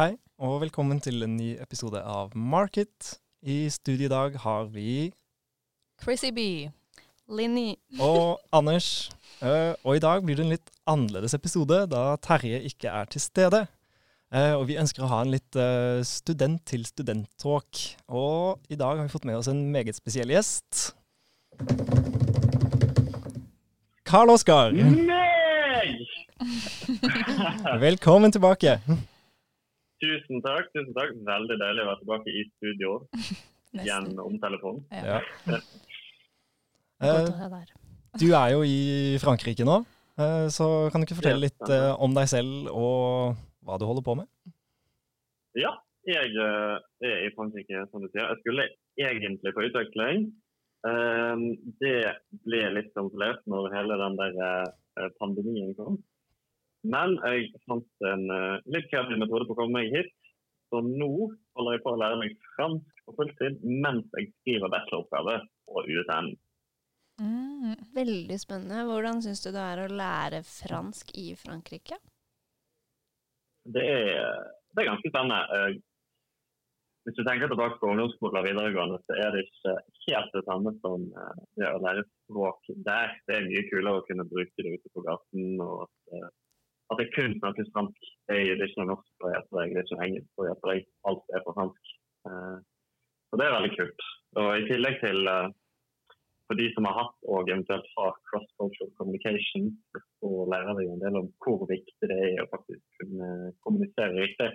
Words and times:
Hei, 0.00 0.14
og 0.40 0.62
velkommen 0.62 0.96
til 1.04 1.20
en 1.26 1.34
ny 1.36 1.50
episode 1.60 2.00
av 2.00 2.30
Market. 2.32 3.18
I 3.44 3.66
studio 3.68 4.06
i 4.06 4.08
dag 4.08 4.38
har 4.40 4.70
vi 4.72 5.10
Chrissy 6.00 6.30
B. 6.32 6.44
Linni. 7.28 7.74
og 8.00 8.40
Anders. 8.48 9.10
Eh, 9.44 9.74
og 9.84 9.98
i 9.98 10.00
dag 10.00 10.24
blir 10.24 10.40
det 10.40 10.46
en 10.46 10.54
litt 10.54 10.72
annerledes 10.88 11.36
episode, 11.36 11.82
da 11.92 12.14
Terje 12.16 12.62
ikke 12.70 12.88
er 12.88 13.12
til 13.12 13.24
stede. 13.26 13.60
Eh, 14.32 14.54
og 14.54 14.64
vi 14.70 14.78
ønsker 14.80 15.04
å 15.04 15.10
ha 15.12 15.20
en 15.20 15.34
litt 15.34 15.60
eh, 15.60 16.00
student-til-student-talk. 16.14 17.84
Og 18.08 18.72
i 18.72 18.80
dag 18.80 18.96
har 18.96 19.04
vi 19.04 19.12
fått 19.12 19.28
med 19.28 19.36
oss 19.36 19.52
en 19.52 19.66
meget 19.68 20.00
spesiell 20.00 20.32
gjest. 20.32 20.94
Karl 24.08 24.32
Oskar, 24.32 24.72
Nei! 24.72 25.92
velkommen 27.84 28.32
tilbake. 28.32 28.80
Tusen 30.00 30.40
takk. 30.44 30.70
tusen 30.74 30.94
takk. 30.96 31.14
Veldig 31.28 31.56
deilig 31.60 31.84
å 31.84 31.90
være 31.90 32.00
tilbake 32.02 32.32
i 32.32 32.44
studio 32.56 32.96
gjennom 33.76 33.84
igjen 33.84 34.24
om 34.24 34.40
telefon. 34.42 34.82
Ja. 34.90 35.20
Ja. 35.46 35.60
Eh. 37.00 37.28
Du 38.20 38.26
er 38.34 38.50
jo 38.52 38.64
i 38.66 39.16
Frankrike 39.22 39.64
nå, 39.64 39.76
eh, 40.20 40.48
så 40.52 40.66
kan 40.90 41.00
du 41.00 41.06
ikke 41.06 41.16
fortelle 41.20 41.46
litt 41.46 41.70
eh, 41.70 41.92
om 42.02 42.12
deg 42.12 42.26
selv 42.28 42.66
og 42.74 43.38
hva 43.64 43.78
du 43.80 43.86
holder 43.86 44.04
på 44.04 44.16
med? 44.18 44.26
Ja, 45.56 45.70
jeg 46.08 46.34
eh, 46.34 46.76
er 47.06 47.24
i 47.26 47.32
Frankrike, 47.36 47.84
som 47.90 48.02
du 48.02 48.08
sier. 48.10 48.26
Jeg 48.26 48.40
skulle 48.42 48.66
egentlig 48.98 49.54
på 49.54 49.64
utveksling. 49.68 50.26
Eh, 50.90 51.46
det 51.82 51.96
ble 52.46 52.62
litt 52.74 52.90
kansellert 52.96 53.46
når 53.50 53.70
hele 53.76 53.98
den 54.02 54.18
der 54.20 54.40
eh, 54.48 55.10
pandemien 55.22 55.74
kom. 55.78 56.00
Men 56.88 57.18
jeg 57.28 57.50
fant 57.68 58.06
en 58.08 58.24
uh, 58.32 58.56
litt 58.72 58.88
kreativ 58.92 59.20
metode 59.20 59.48
på 59.48 59.56
å 59.56 59.60
komme 59.62 59.82
meg 59.82 59.92
hit. 59.92 60.14
Så 60.70 60.80
nå 60.86 61.10
holder 61.58 61.74
jeg 61.76 61.82
på 61.84 61.92
å 61.92 61.98
lære 61.98 62.20
meg 62.20 62.36
fransk 62.54 63.02
på 63.06 63.16
fulltid 63.18 63.58
mens 63.66 64.06
jeg 64.16 64.30
skriver 64.38 64.70
bacheloroppgave 64.70 65.40
på 65.66 65.82
UTN. 65.82 66.30
Mm. 67.20 67.74
Veldig 67.94 68.38
spennende. 68.40 68.86
Hvordan 68.88 69.20
syns 69.24 69.42
du 69.44 69.50
det 69.52 69.64
er 69.66 69.82
å 69.82 69.92
lære 69.92 70.40
fransk 70.46 71.12
i 71.20 71.32
Frankrike? 71.36 71.98
Det 73.68 73.84
er, 73.84 74.44
det 74.72 74.82
er 74.82 74.92
ganske 74.92 75.12
spennende. 75.12 75.40
Eh, 75.56 75.80
Hvis 77.04 77.16
du 77.16 77.24
tenker 77.24 77.48
tilbake 77.48 77.80
på 77.80 77.90
ungdomsskolen 77.90 78.38
og 78.40 78.46
videregående, 78.46 78.98
så 79.08 79.16
er 79.18 79.34
det 79.34 79.44
ikke 79.46 79.74
helt 80.06 80.34
det 80.36 80.44
samme 80.46 80.72
som 80.84 81.06
eh, 81.10 81.42
det 81.58 81.68
å 81.68 81.82
lære 81.82 82.06
språk 82.08 82.70
der. 82.88 83.16
Det 83.26 83.36
er 83.36 83.48
mye 83.48 83.66
kulere 83.68 84.00
å 84.00 84.06
kunne 84.08 84.28
bruke 84.30 84.64
det 84.64 84.76
ute 84.78 84.94
på 84.94 85.04
gaten. 85.08 85.60
og 85.64 85.88
at, 85.88 86.30
at 86.90 87.00
det 87.00 87.12
kun 87.14 87.36
snakkes 87.38 87.70
fransk. 87.74 88.10
Det 88.28 88.36
er, 88.36 88.52
det 88.58 88.64
er 88.64 88.70
ikke 88.70 88.82
noe 88.82 88.92
norsk 88.94 89.10
på 89.22 89.30
jeg, 89.30 89.46
det 89.50 89.60
er 89.62 89.84
ikke 89.84 89.96
noe 89.96 90.06
engelsk 90.08 90.30
for 90.34 90.72
jeg. 90.74 90.86
Alt 91.10 91.34
er 91.36 91.44
på 91.46 91.56
fransk. 91.58 91.94
Eh, 92.28 92.58
Så 93.30 93.38
det 93.38 93.46
er 93.46 93.54
veldig 93.54 93.74
kult. 93.78 94.06
Og 94.42 94.48
I 94.58 94.66
tillegg 94.66 94.96
til 95.04 95.30
eh, 95.30 95.52
for 96.50 96.58
de 96.58 96.66
som 96.74 96.86
har 96.88 96.96
hatt 96.98 97.28
og 97.30 97.46
eventuelt 97.46 97.86
har 97.94 98.16
cross-cultural 98.26 98.88
communication, 98.98 99.68
så 100.18 100.30
lærer 100.50 100.80
vi 100.80 100.88
en 100.90 101.02
del 101.04 101.18
om 101.20 101.28
hvor 101.44 101.62
viktig 101.70 102.08
det 102.10 102.16
er 102.26 102.42
å 102.42 102.48
faktisk 102.50 102.82
kunne 102.98 103.52
kommunisere 103.62 104.16
riktig. 104.16 104.48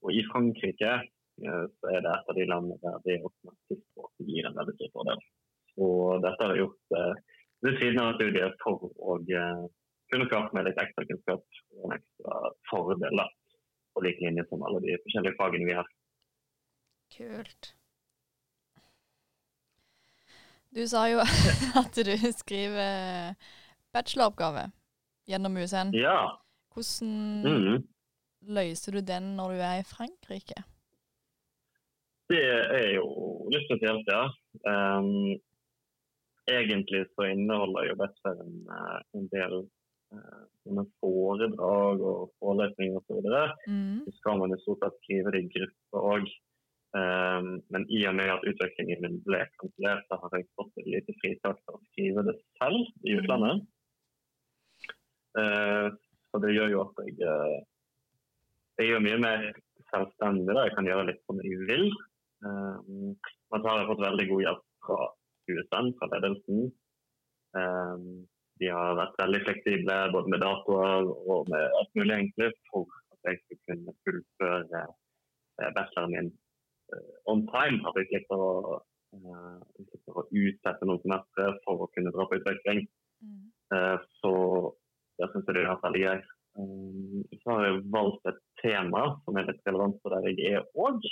Og 0.00 0.14
i 0.16 0.22
Frankrike 0.30 0.94
eh, 0.94 1.64
så 1.68 1.90
er 1.92 2.00
det 2.00 2.14
et 2.14 2.32
av 2.32 2.38
de 2.38 2.46
landene 2.48 2.80
der 2.80 3.02
det 3.04 3.18
å 3.20 3.32
snakke 3.42 3.76
språk 3.82 4.24
gir 4.30 4.48
en 4.48 4.56
veldig 4.56 4.76
stor 4.78 4.94
fordel. 4.96 5.20
Så 5.74 5.90
dette 6.24 6.46
har 6.46 6.54
jeg 6.56 6.64
gjort 6.64 6.96
eh, 6.96 7.12
ved 7.66 7.76
siden 7.82 8.00
av 8.06 8.16
studiet 8.16 8.56
for 8.64 8.88
å 8.88 9.18
eh, 10.14 10.52
med 10.54 10.64
litt 10.68 10.80
ekstra 10.82 11.04
kunnskap 11.08 11.44
og 11.76 11.84
en 11.88 11.96
ekstra 11.98 12.52
fordel 12.70 13.22
på 13.94 14.04
lik 14.04 14.20
linje 14.22 14.44
som 14.48 14.62
alle 14.62 14.80
de 14.84 14.96
forskjellige 15.04 15.36
fagene 15.40 15.68
vi 15.68 15.76
har. 15.78 15.88
Kult. 17.16 17.74
Du 20.70 20.82
sa 20.88 21.06
jo 21.08 21.20
at 21.80 21.94
du 21.96 22.14
skriver 22.36 23.34
bacheloroppgave 23.92 24.68
gjennom 25.28 25.56
USN. 25.56 25.94
Ja. 25.96 26.38
Hvordan 26.74 27.14
Mhm. 27.44 27.86
løser 28.48 28.92
du 28.92 29.00
den 29.00 29.36
når 29.36 29.48
du 29.56 29.60
er 29.64 29.80
i 29.80 29.88
Frankrike? 29.88 30.62
Det 32.28 32.44
er 32.44 32.90
jo 32.94 33.48
litt 33.50 33.64
spesielt, 33.66 34.04
ja. 34.12 34.28
Um, 34.68 35.40
egentlig 36.48 37.06
så 37.16 37.24
inneholder 37.32 37.88
jo 37.88 37.96
bacheloren 37.96 38.54
uh, 38.68 39.00
en 39.16 39.28
del 39.32 39.54
sånne 40.08 40.84
foredrag 41.02 42.02
og 42.10 42.30
forelesninger 42.40 42.96
osv. 42.96 43.08
Så, 43.08 43.16
videre. 43.18 43.42
Mm. 43.68 44.04
så 44.06 44.14
skal 44.18 44.38
man 44.40 44.54
jo 44.54 44.60
stort 44.62 44.84
sett 44.84 45.00
skrive 45.02 45.34
det 45.34 45.42
i 45.44 45.50
grupper 45.56 46.06
òg. 46.12 46.28
Um, 46.96 47.48
men 47.68 47.84
i 47.92 47.98
og 48.08 48.14
med 48.16 48.30
at 48.32 48.46
utviklingen 48.48 49.02
min 49.04 49.18
ble 49.26 49.42
kansellert, 49.60 50.06
så 50.08 50.16
har 50.22 50.36
jeg 50.38 50.46
fått 50.56 50.78
et 50.80 50.86
lite 50.88 51.14
fritak 51.20 51.58
til 51.60 51.76
å 51.76 51.82
skrive 51.90 52.24
det 52.30 52.36
selv 52.56 52.78
i 53.04 53.16
utlandet. 53.20 53.66
Uh, 55.36 55.92
så 56.32 56.40
det 56.44 56.54
gjør 56.54 56.72
jo 56.72 56.86
at 56.86 57.02
jeg 57.04 57.28
uh, 57.28 57.58
jeg 58.78 58.92
gjør 58.92 59.04
mye 59.04 59.18
mer 59.20 59.44
selvstendig. 59.90 60.54
da. 60.54 60.64
Jeg 60.68 60.76
kan 60.76 60.88
gjøre 60.88 61.06
litt 61.10 61.22
som 61.26 61.40
jeg 61.42 61.60
vil. 61.68 61.88
Um, 62.46 63.14
men 63.50 63.62
så 63.62 63.66
har 63.66 63.80
jeg 63.80 63.88
fått 63.90 64.04
veldig 64.04 64.26
god 64.32 64.42
hjelp 64.44 64.66
fra 64.86 64.98
USN, 65.50 65.88
fra 65.98 66.10
ledelsen. 66.14 66.68
Um, 67.58 68.04
de 68.60 68.70
har 68.72 68.98
vært 68.98 69.18
veldig 69.20 69.40
fleksible 69.46 69.96
både 70.14 70.32
med 70.32 70.42
datoer 70.44 71.08
og 71.08 71.50
med 71.52 71.76
alt 71.80 71.92
mulig 71.98 72.14
egentlig 72.16 72.50
for 72.70 72.86
at 73.14 73.30
jeg 73.30 73.40
skulle 73.42 73.64
kunne 73.70 73.96
fullføre 74.06 74.82
eh, 74.84 75.70
bacheloren 75.76 76.14
min 76.14 76.30
eh, 76.94 77.12
on 77.30 77.44
time. 77.52 77.82
At 77.88 78.00
jeg 78.00 78.10
slipper 78.10 78.42
å, 78.42 78.80
eh, 79.18 79.84
å 80.14 80.26
utsette 80.26 80.88
noen 80.88 81.02
semestre 81.04 81.52
for 81.66 81.86
å 81.86 81.90
kunne 81.94 82.14
dra 82.14 82.26
på 82.28 82.40
utveksling. 82.40 82.84
Mm. 83.22 83.46
Så 84.22 84.32
det 85.18 85.26
syns 85.32 85.48
jeg 85.50 85.58
det 85.58 85.64
er 85.66 85.80
veldig. 85.82 86.18
Um, 86.58 87.24
så 87.42 87.54
har 87.54 87.64
jeg 87.66 87.82
valgt 87.94 88.28
et 88.30 88.38
tema 88.62 89.02
som 89.24 89.36
er 89.38 89.46
litt 89.50 89.66
relevant 89.68 89.98
for 90.02 90.14
der 90.14 90.30
jeg 90.30 90.54
er 90.58 90.64
òg. 90.78 91.04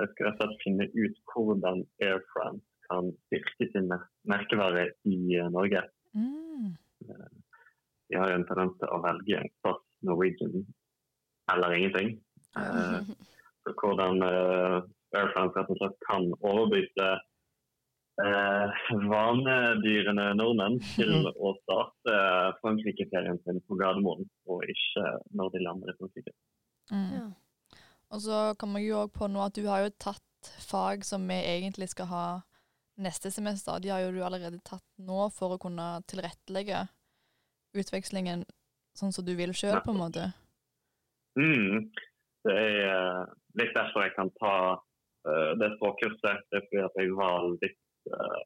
Jeg 0.00 0.10
skal 0.12 0.26
rett 0.26 0.40
og 0.40 0.50
slett 0.50 0.64
finne 0.64 0.88
ut 0.96 1.22
hvordan 1.32 1.84
Air 2.04 2.20
France 2.32 2.64
kan 2.88 3.12
styrke 3.28 3.68
sin 3.72 3.88
mer- 3.90 4.08
merkevare 4.28 4.90
i 5.08 5.38
Norge. 5.52 5.84
Mm. 6.16 6.74
De 8.10 8.18
har 8.18 8.30
jo 8.30 8.38
en 8.38 8.46
tendens 8.48 8.76
til 8.80 8.90
å 8.90 9.00
velge 9.04 9.42
fast 9.64 9.86
Norwegian 10.06 10.64
eller 11.52 11.74
ingenting. 11.76 12.14
Mm. 12.58 13.10
så 13.62 13.74
hvordan 13.78 14.22
eh, 14.26 14.78
Air 15.18 15.32
France 15.34 15.58
rett 15.58 15.72
og 15.74 15.80
slett 15.80 15.98
kan 16.06 16.26
overbevise 16.38 17.08
eh, 18.24 18.80
vanedyrene 19.10 20.30
nordmenn 20.38 20.80
til 20.94 21.28
å 21.46 21.54
starte 21.62 22.16
Frankrike-ferien 22.62 23.40
sin 23.44 23.62
på 23.66 23.78
Gardermoen, 23.80 24.26
og 24.50 24.66
ikke 24.70 25.14
når 25.38 25.54
de 25.54 25.64
lander 25.66 25.92
i 25.92 25.98
Frankrike. 25.98 26.34
Mm. 26.90 27.06
Ja. 27.14 27.28
Og 28.10 28.22
så 28.24 28.38
kommer 28.58 28.82
jeg 28.82 28.90
jo 28.90 29.04
òg 29.04 29.14
på 29.14 29.30
nå 29.30 29.42
at 29.44 29.54
du 29.54 29.68
har 29.70 29.84
jo 29.84 29.94
tatt 30.02 30.52
fag 30.66 31.04
som 31.06 31.26
vi 31.28 31.36
egentlig 31.36 31.90
skal 31.92 32.08
ha 32.10 32.24
neste 33.00 33.30
semester. 33.32 33.80
De 33.80 33.90
har 33.92 34.04
jo 34.04 34.12
du 34.14 34.20
allerede 34.24 34.60
tatt 34.66 34.86
nå 35.00 35.28
for 35.34 35.56
å 35.56 35.60
kunne 35.62 36.00
tilrettelegge 36.10 36.84
utvekslingen 37.78 38.44
sånn 38.98 39.14
som 39.14 39.24
du 39.24 39.34
vil 39.38 39.52
sjøl, 39.56 39.80
på 39.84 39.94
en 39.94 40.00
måte. 40.00 40.30
Mm. 41.38 41.90
Det 42.44 42.54
er 42.56 42.78
eh, 42.88 43.20
litt 43.60 43.74
derfor 43.76 44.04
jeg 44.06 44.14
kan 44.16 44.30
ta 44.40 44.54
uh, 44.76 45.50
det 45.60 45.74
språkkurset. 45.76 46.46
Det 46.50 46.58
er 46.58 46.64
fordi 46.66 46.82
at 46.86 46.98
jeg 46.98 47.12
var 47.18 47.46
litt 47.52 47.78
uh, 48.14 48.40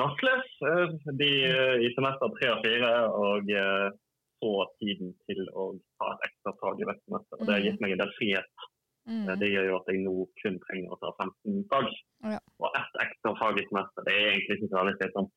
rastløs 0.00 0.48
uh, 0.66 0.96
de, 1.20 1.30
i 1.86 1.92
semester 1.94 2.32
tre 2.38 2.52
og 2.54 2.64
fire, 2.64 2.92
og 3.14 3.52
så 4.36 4.52
tiden 4.80 5.12
til 5.28 5.46
å 5.52 5.70
ta 6.00 6.14
et 6.14 6.26
ekstra 6.30 6.56
tak 6.60 6.80
i 6.80 6.88
dette 6.88 7.04
semester. 7.04 7.44
Det 7.44 7.54
har 7.54 7.64
gitt 7.64 7.84
meg 7.84 7.94
en 7.94 8.02
del 8.04 8.16
frihet. 8.18 8.66
Eh, 9.06 9.12
Mm. 9.12 9.38
Det 9.38 9.48
gjør 9.52 9.66
jo 9.70 9.76
at 9.78 9.86
jeg 9.92 10.00
nå 10.02 10.12
kun 10.42 10.56
trenger 10.66 10.90
å 10.90 10.98
ta 10.98 11.10
15 11.22 11.60
fag. 11.70 11.86
Ja. 12.26 12.38
Og 12.58 12.72
ett 12.74 12.96
ekstra 13.04 13.32
fag 13.38 13.60
i 13.60 13.66
semester. 13.68 14.02
Det 14.02 14.14
er 14.18 14.30
egentlig 14.32 14.56
ikke 14.58 14.70
så 14.72 14.80
veldig 14.80 14.94
slitsomt. 14.98 15.30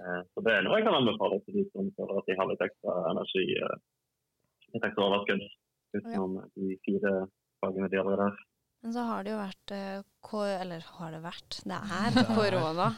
Eh, 0.00 0.20
Så 0.32 0.44
det 0.46 0.52
er 0.56 0.62
noe 0.64 0.78
jeg 0.78 0.86
kan 0.88 0.96
anbefale 0.96 1.40
til 1.44 1.54
de 1.58 1.64
som 1.74 1.90
føler 1.98 2.18
at 2.22 2.26
de 2.30 2.36
har 2.38 2.48
litt 2.48 2.64
ekstra 2.64 2.94
energi, 3.12 3.44
eh, 3.60 3.76
litt 4.72 4.84
ekstra 4.88 5.04
overskudd 5.04 5.44
utenom 5.98 6.38
de 6.56 6.78
fire 6.86 7.12
fagene 7.60 7.90
de 7.92 8.00
allerede 8.00 8.24
har. 8.30 8.38
Men 8.82 8.92
så 8.94 9.02
har 9.04 9.24
det 9.24 9.32
jo 9.32 9.38
vært 9.42 9.72
Eller 10.62 10.80
har 10.80 11.10
det 11.10 11.22
vært? 11.22 11.60
Det 11.64 11.80
er 11.98 12.10
korona. 12.38 12.88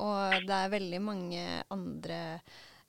Og 0.00 0.46
det 0.46 0.56
er 0.60 0.72
veldig 0.76 1.00
mange 1.00 1.42
andre 1.70 2.40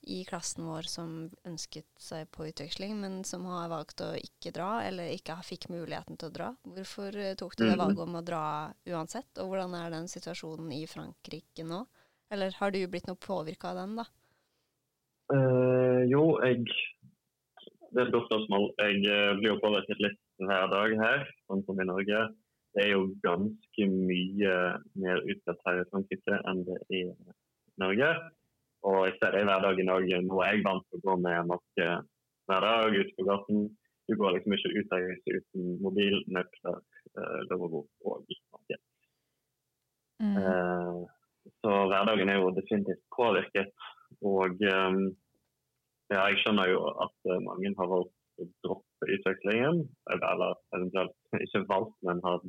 i 0.04 0.24
klassen 0.26 0.66
vår 0.66 0.88
som 0.90 1.30
ønsket 1.46 1.86
seg 2.02 2.30
på 2.34 2.48
utveksling, 2.50 2.96
men 3.02 3.24
som 3.28 3.46
har 3.46 3.70
valgt 3.70 4.02
å 4.02 4.12
ikke 4.18 4.52
dra, 4.56 4.82
eller 4.88 5.12
ikke 5.14 5.36
fikk 5.46 5.70
muligheten 5.70 6.18
til 6.18 6.30
å 6.32 6.34
dra. 6.34 6.48
Hvorfor 6.66 7.16
eh, 7.16 7.36
tok 7.36 7.56
du 7.58 7.66
det 7.66 7.76
Mhm. 7.76 7.82
valget 7.84 8.06
om 8.08 8.16
å 8.16 8.24
dra 8.26 8.44
uansett? 8.90 9.30
Og 9.40 9.52
hvordan 9.52 9.76
er 9.78 9.90
den 9.94 10.08
situasjonen 10.08 10.72
i 10.74 10.86
Frankrike 10.88 11.64
nå? 11.64 11.86
Eller 12.32 12.52
har 12.60 12.72
du 12.72 12.80
blitt 12.88 13.08
noe 13.08 13.16
påvirka 13.20 13.72
av 13.72 13.76
den, 13.76 13.96
da? 13.98 14.06
Uh, 15.32 16.04
jo, 16.12 16.40
jeg 16.44 16.66
Det 17.92 18.00
er 18.00 18.06
et 18.08 18.14
godt 18.14 18.30
spørsmål. 18.30 18.70
Jeg 18.80 19.02
eh, 19.04 19.34
blir 19.36 19.50
jo 19.52 19.60
påvirket 19.60 20.00
litt 20.00 20.20
hver 20.40 20.70
dag 20.72 20.94
her, 20.96 21.26
sånn 21.50 21.64
som 21.68 21.80
i 21.82 21.84
Norge. 21.84 22.22
Det 22.72 22.86
er 22.86 22.94
jo 22.94 23.02
ganske 23.22 23.88
mye 23.92 24.54
mer 24.96 25.20
utbredt 25.28 25.66
her 25.68 25.82
i 25.82 25.88
Frankrike 25.92 26.38
enn 26.48 26.62
det 26.64 26.78
er 26.80 26.94
i 26.96 27.02
Norge. 27.84 28.08
Og 28.88 29.06
jeg 29.06 29.18
ser 29.20 29.36
det 29.36 29.44
i 29.44 29.48
hverdagen 29.50 29.94
òg. 29.94 30.10
Nå 30.26 30.42
er 30.42 30.56
jeg 30.56 30.66
vant 30.66 30.86
til 30.90 31.02
å 31.02 31.06
gå 31.06 31.18
med 31.22 31.50
maske 31.52 31.88
hver 32.50 32.66
dag 32.66 32.98
ute 32.98 33.16
på 33.18 33.26
gaten. 33.28 33.68
Du 34.10 34.16
går 34.20 34.36
liksom 34.36 34.56
ikke 34.58 34.72
ut 34.78 34.96
av 34.96 35.04
huset 35.06 35.36
uten 35.38 35.68
mobil, 35.84 36.18
nøkler, 36.36 36.80
uh, 37.18 37.40
lommebok 37.52 38.10
og 38.10 38.26
maske. 38.56 38.80
Mm. 40.22 40.36
Eh, 40.38 40.98
så 41.64 41.70
hverdagen 41.90 42.30
er 42.30 42.36
jo 42.38 42.52
definitivt 42.54 43.02
påvirket. 43.16 43.72
Og 44.22 44.60
um, 44.70 45.00
ja, 46.12 46.26
jeg 46.28 46.42
skjønner 46.44 46.70
jo 46.70 46.84
at 47.06 47.32
mange 47.42 47.72
har 47.80 47.90
valgt 47.90 48.42
å 48.42 48.46
droppe 48.66 49.10
utvekslingen. 49.16 49.82
Eller 50.14 50.60
eventuelt 50.78 51.42
ikke 51.48 51.64
valgt, 51.72 51.96
men 52.06 52.22
har 52.26 52.44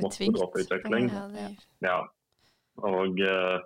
måttet 0.00 0.36
droppe 0.36 0.64
utveksling. 0.64 1.08
Ja, 1.14 1.48
Ja. 1.88 1.98
Og 2.84 3.20
uh, 3.22 3.62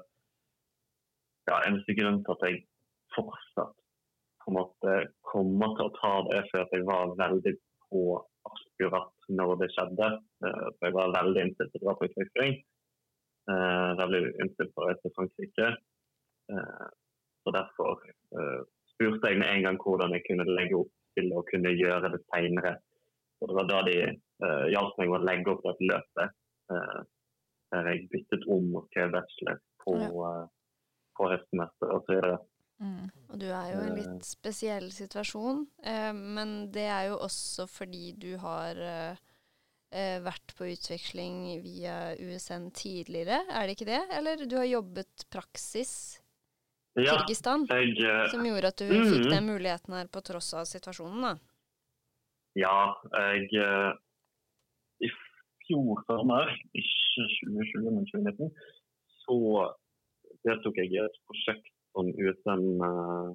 ja, 1.48 1.58
eneste 1.66 1.96
grunn 1.98 2.22
til 2.24 2.34
at 2.36 2.46
jeg 2.46 2.62
fortsatt 3.16 3.74
på 4.44 4.52
en 4.52 4.56
måte 4.56 4.94
kommer 5.28 5.74
til 5.76 5.88
å 5.88 5.94
ta 5.98 6.12
det, 6.30 6.42
for 6.50 6.64
at 6.64 6.74
jeg 6.76 6.86
var 6.88 7.16
veldig 7.18 7.54
på 7.88 8.02
akkurat 8.48 9.28
når 9.40 9.54
det 9.62 9.68
skjedde. 9.74 10.08
For 10.40 10.86
jeg 10.86 10.96
var 10.96 11.14
veldig 11.16 11.44
innstilt 11.44 11.74
på 11.74 11.80
å 11.80 11.84
dra 11.84 11.94
på 11.98 12.08
utveksling. 12.08 12.56
Uh, 13.48 13.90
veldig 14.00 14.22
innstilt 14.44 14.72
på 14.72 14.84
å 14.84 14.88
reise 14.88 15.04
til 15.04 15.14
Frankrike. 15.16 15.68
Uh, 16.52 16.88
så 17.44 17.54
derfor 17.56 18.00
spurte 18.94 19.32
jeg 19.32 19.40
med 19.40 19.52
en 19.52 19.66
gang 19.66 19.80
hvordan 19.84 20.16
jeg 20.16 20.24
kunne 20.26 20.48
legge 20.48 20.80
opp 20.80 20.92
til 21.18 21.32
å 21.34 21.44
kunne 21.50 21.74
gjøre 21.76 22.12
det 22.14 22.22
seinere. 22.28 22.74
Det 23.38 23.54
var 23.54 23.68
da 23.70 23.82
de 23.86 23.96
uh, 24.08 24.66
hjalp 24.72 24.98
meg 24.98 25.14
å 25.14 25.22
legge 25.22 25.52
opp 25.52 25.64
dette 25.66 25.90
løpet. 25.92 26.36
Uh, 26.72 27.00
der 27.72 27.90
jeg 27.92 28.08
byttet 28.12 28.46
om 28.50 28.70
og 28.78 28.86
skrev 28.88 29.12
bachelor 29.14 29.60
på, 29.84 29.94
uh, 30.24 30.44
på 31.18 31.28
høstsemester 31.32 31.92
osv. 31.98 32.38
Mm. 32.78 33.08
Og 33.32 33.40
du 33.40 33.48
er 33.50 33.72
jo 33.72 33.80
i 33.80 33.88
en 33.88 33.96
litt 33.98 34.26
spesiell 34.26 34.86
situasjon, 34.94 35.64
eh, 35.82 36.12
men 36.14 36.70
det 36.74 36.86
er 36.86 37.08
jo 37.10 37.18
også 37.26 37.66
fordi 37.70 38.12
du 38.22 38.30
har 38.38 38.78
eh, 38.78 39.18
eh, 39.90 40.18
vært 40.22 40.54
på 40.58 40.68
utveksling 40.70 41.58
via 41.64 42.14
USN 42.22 42.70
tidligere, 42.76 43.42
er 43.50 43.66
det 43.66 43.74
ikke 43.74 43.90
det? 43.90 44.02
Eller 44.14 44.46
du 44.46 44.54
har 44.60 44.70
jobbet 44.70 45.26
praksis 45.32 45.92
i 46.98 47.04
Ja, 47.06 47.18
Kirgistan, 47.18 47.66
jeg, 47.70 47.98
som 48.30 48.46
gjorde 48.46 48.70
at 48.70 48.80
du 48.80 48.88
mm, 48.90 49.10
fikk 49.10 49.26
den 49.30 49.50
muligheten 49.50 49.98
her 49.98 50.08
på 50.10 50.22
tross 50.26 50.52
av 50.58 50.70
situasjonen, 50.70 51.26
da. 51.26 51.34
ja, 52.58 52.78
jeg 53.18 53.50
I 55.02 55.10
fjor 55.66 56.00
sommer, 56.06 56.54
ikke 56.78 57.28
2020, 57.50 57.90
men 57.90 58.08
2019, 58.08 58.50
så 59.26 59.38
deltok 60.48 60.80
jeg 60.80 60.92
i 60.94 61.02
et 61.02 61.20
prosjekt 61.28 61.68
som 61.94 62.10
USM 62.14 62.82
uh, 62.84 63.30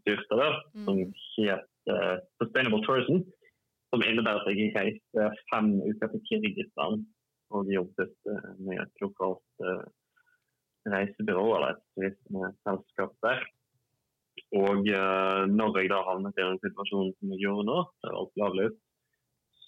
styrte 0.00 0.38
der, 0.40 0.60
som 0.84 0.98
Mm. 0.98 1.12
het 1.48 1.70
uh, 1.90 2.16
Sustainable 2.42 2.82
Tourism. 2.86 3.24
Som 3.90 4.02
innebærer 4.02 4.42
at 4.42 4.56
jeg 4.58 4.72
reiste 4.74 5.26
fem 5.52 5.68
uker 5.90 6.08
til 6.10 6.22
Kirgisistan 6.26 7.04
og 7.54 7.68
jobbet 7.70 8.14
uh, 8.26 8.50
med 8.58 8.80
et 8.82 9.02
lokalt 9.02 9.62
uh, 9.62 9.84
reisebyrå 10.90 11.44
eller 11.56 11.74
et 11.76 11.84
turismeselskap 11.94 13.12
der. 13.22 13.44
Og 14.58 14.82
uh, 14.82 15.42
når 15.58 15.78
jeg 15.78 15.92
da 15.92 16.02
havnet 16.08 16.38
i 16.38 16.42
den 16.42 16.58
situasjonen 16.64 17.14
som 17.18 17.34
jeg 17.34 17.44
gjorde 17.44 17.68
nå, 17.70 17.78
alt 18.10 18.34
lavlig, 18.42 18.68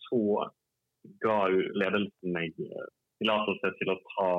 så 0.06 0.50
ga 1.22 1.38
ledelsen 1.52 2.34
meg 2.34 2.54
tillatelse 2.58 3.72
til 3.78 3.94
å 3.94 4.00
ta 4.10 4.30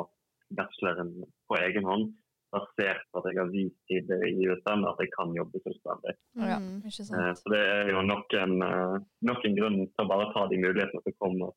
bacheloren 0.55 1.11
på 1.49 1.55
egen 1.61 1.83
hånd, 1.83 2.13
basert 2.53 3.01
på 3.11 3.19
at 3.19 3.25
jeg 3.31 3.38
har 3.41 3.49
vist 3.51 3.79
tidligere 3.89 4.29
i 4.31 4.45
utlandet 4.53 4.88
at 4.94 5.01
jeg 5.03 5.09
kan 5.17 5.33
jobbe 5.35 5.59
selvstendig. 5.65 6.13
Ja, 6.39 6.59
Mm. 6.59 6.77
ikke 6.88 7.01
Eh, 7.03 7.09
sant. 7.09 7.38
Så 7.41 7.49
det 7.51 7.59
er 7.59 7.89
jo 7.91 8.01
nok 8.01 8.33
en, 8.33 8.61
eh, 8.61 8.99
nok 9.21 9.45
en 9.45 9.55
grunn 9.57 9.77
til 9.88 10.05
å 10.05 10.07
bare 10.07 10.31
ta 10.33 10.47
de 10.47 10.57
mulighetene 10.57 11.03
som 11.03 11.13
kommer. 11.19 11.51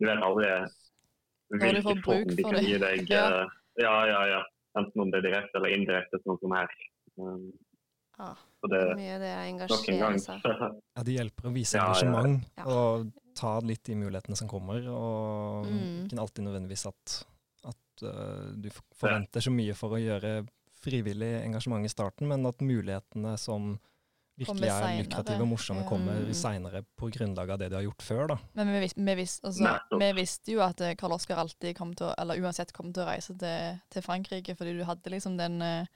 Du 0.00 0.06
vet 0.06 0.18
aldri 0.22 0.48
du 1.50 1.58
hvilken 1.58 2.02
form 2.02 2.26
de 2.36 2.42
kan 2.42 2.54
det. 2.54 2.64
gi 2.64 2.78
deg. 2.78 3.06
Ja. 3.10 3.42
eh, 3.42 3.48
Ja, 3.78 4.06
ja, 4.06 4.20
ja. 4.26 4.42
Enten 4.76 5.00
om 5.00 5.10
det 5.10 5.18
er 5.24 5.28
direkte 5.30 5.56
eller 5.56 5.68
indirekte, 5.76 6.18
sånn 6.24 6.38
som 6.40 6.50
her. 6.52 6.68
Um, 7.18 7.52
Ja, 8.18 8.34
Så 8.64 8.68
det 8.72 8.96
mye 8.96 9.18
det 9.20 9.28
er 9.28 9.44
å 9.52 9.68
nok 9.68 9.88
en 9.88 9.98
gang. 10.00 10.12
engasjere 10.14 10.40
seg. 10.58 10.80
Ja, 10.96 11.02
det 11.04 11.12
hjelper 11.18 11.42
å 11.48 11.52
vise 11.52 11.78
engasjement 11.78 12.42
ja, 12.56 12.64
ja. 12.64 12.64
Ja. 12.64 12.64
og 12.72 13.12
ta 13.36 13.60
litt 13.60 13.84
de 13.84 13.94
mulighetene 13.94 14.36
som 14.36 14.48
kommer. 14.48 14.80
Og 14.88 15.66
Mm. 15.66 16.08
ikke 16.08 16.18
alltid 16.18 16.44
nødvendigvis 16.46 16.86
at, 16.88 17.24
at 17.96 18.06
øh, 18.06 18.54
du 18.62 18.70
forventer 18.94 19.40
så 19.44 19.50
mye 19.52 19.74
for 19.74 19.96
å 19.96 20.00
gjøre 20.00 20.46
frivillig 20.86 21.42
engasjement 21.42 21.84
i 21.84 21.90
starten, 21.90 22.28
men 22.30 22.44
at 22.46 22.60
mulighetene 22.62 23.36
som 23.40 23.78
virkelig 24.36 24.68
er 24.68 24.98
lukrative 25.00 25.40
og 25.40 25.48
morsomme, 25.48 25.80
Ja. 25.82 25.88
kommer 25.88 26.18
Mm. 26.26 26.34
seinere 26.36 26.82
på 27.00 27.08
grunnlag 27.10 27.50
av 27.50 27.58
det 27.58 27.70
du 27.70 27.76
har 27.76 27.82
gjort 27.86 28.02
før. 28.04 28.26
da. 28.28 28.36
Men 28.54 28.68
vi, 28.80 28.90
vi, 28.94 29.14
vis, 29.14 29.40
altså, 29.42 29.78
vi 29.98 30.12
visste 30.12 30.52
jo 30.52 30.60
at 30.60 30.80
eh, 30.84 30.94
Karl 30.94 31.12
Oskar 31.16 31.38
alltid 31.40 31.74
kom 31.76 31.94
til 31.96 32.06
å, 32.10 32.14
eller 32.18 32.36
uansett 32.44 32.72
kom 32.76 32.92
til 32.92 33.02
å 33.02 33.06
reise 33.08 33.32
til, 33.38 33.80
til 33.90 34.02
Frankrike, 34.04 34.54
fordi 34.54 34.76
du 34.78 34.84
hadde 34.84 35.10
liksom 35.10 35.38
den 35.38 35.62
eh, 35.62 35.86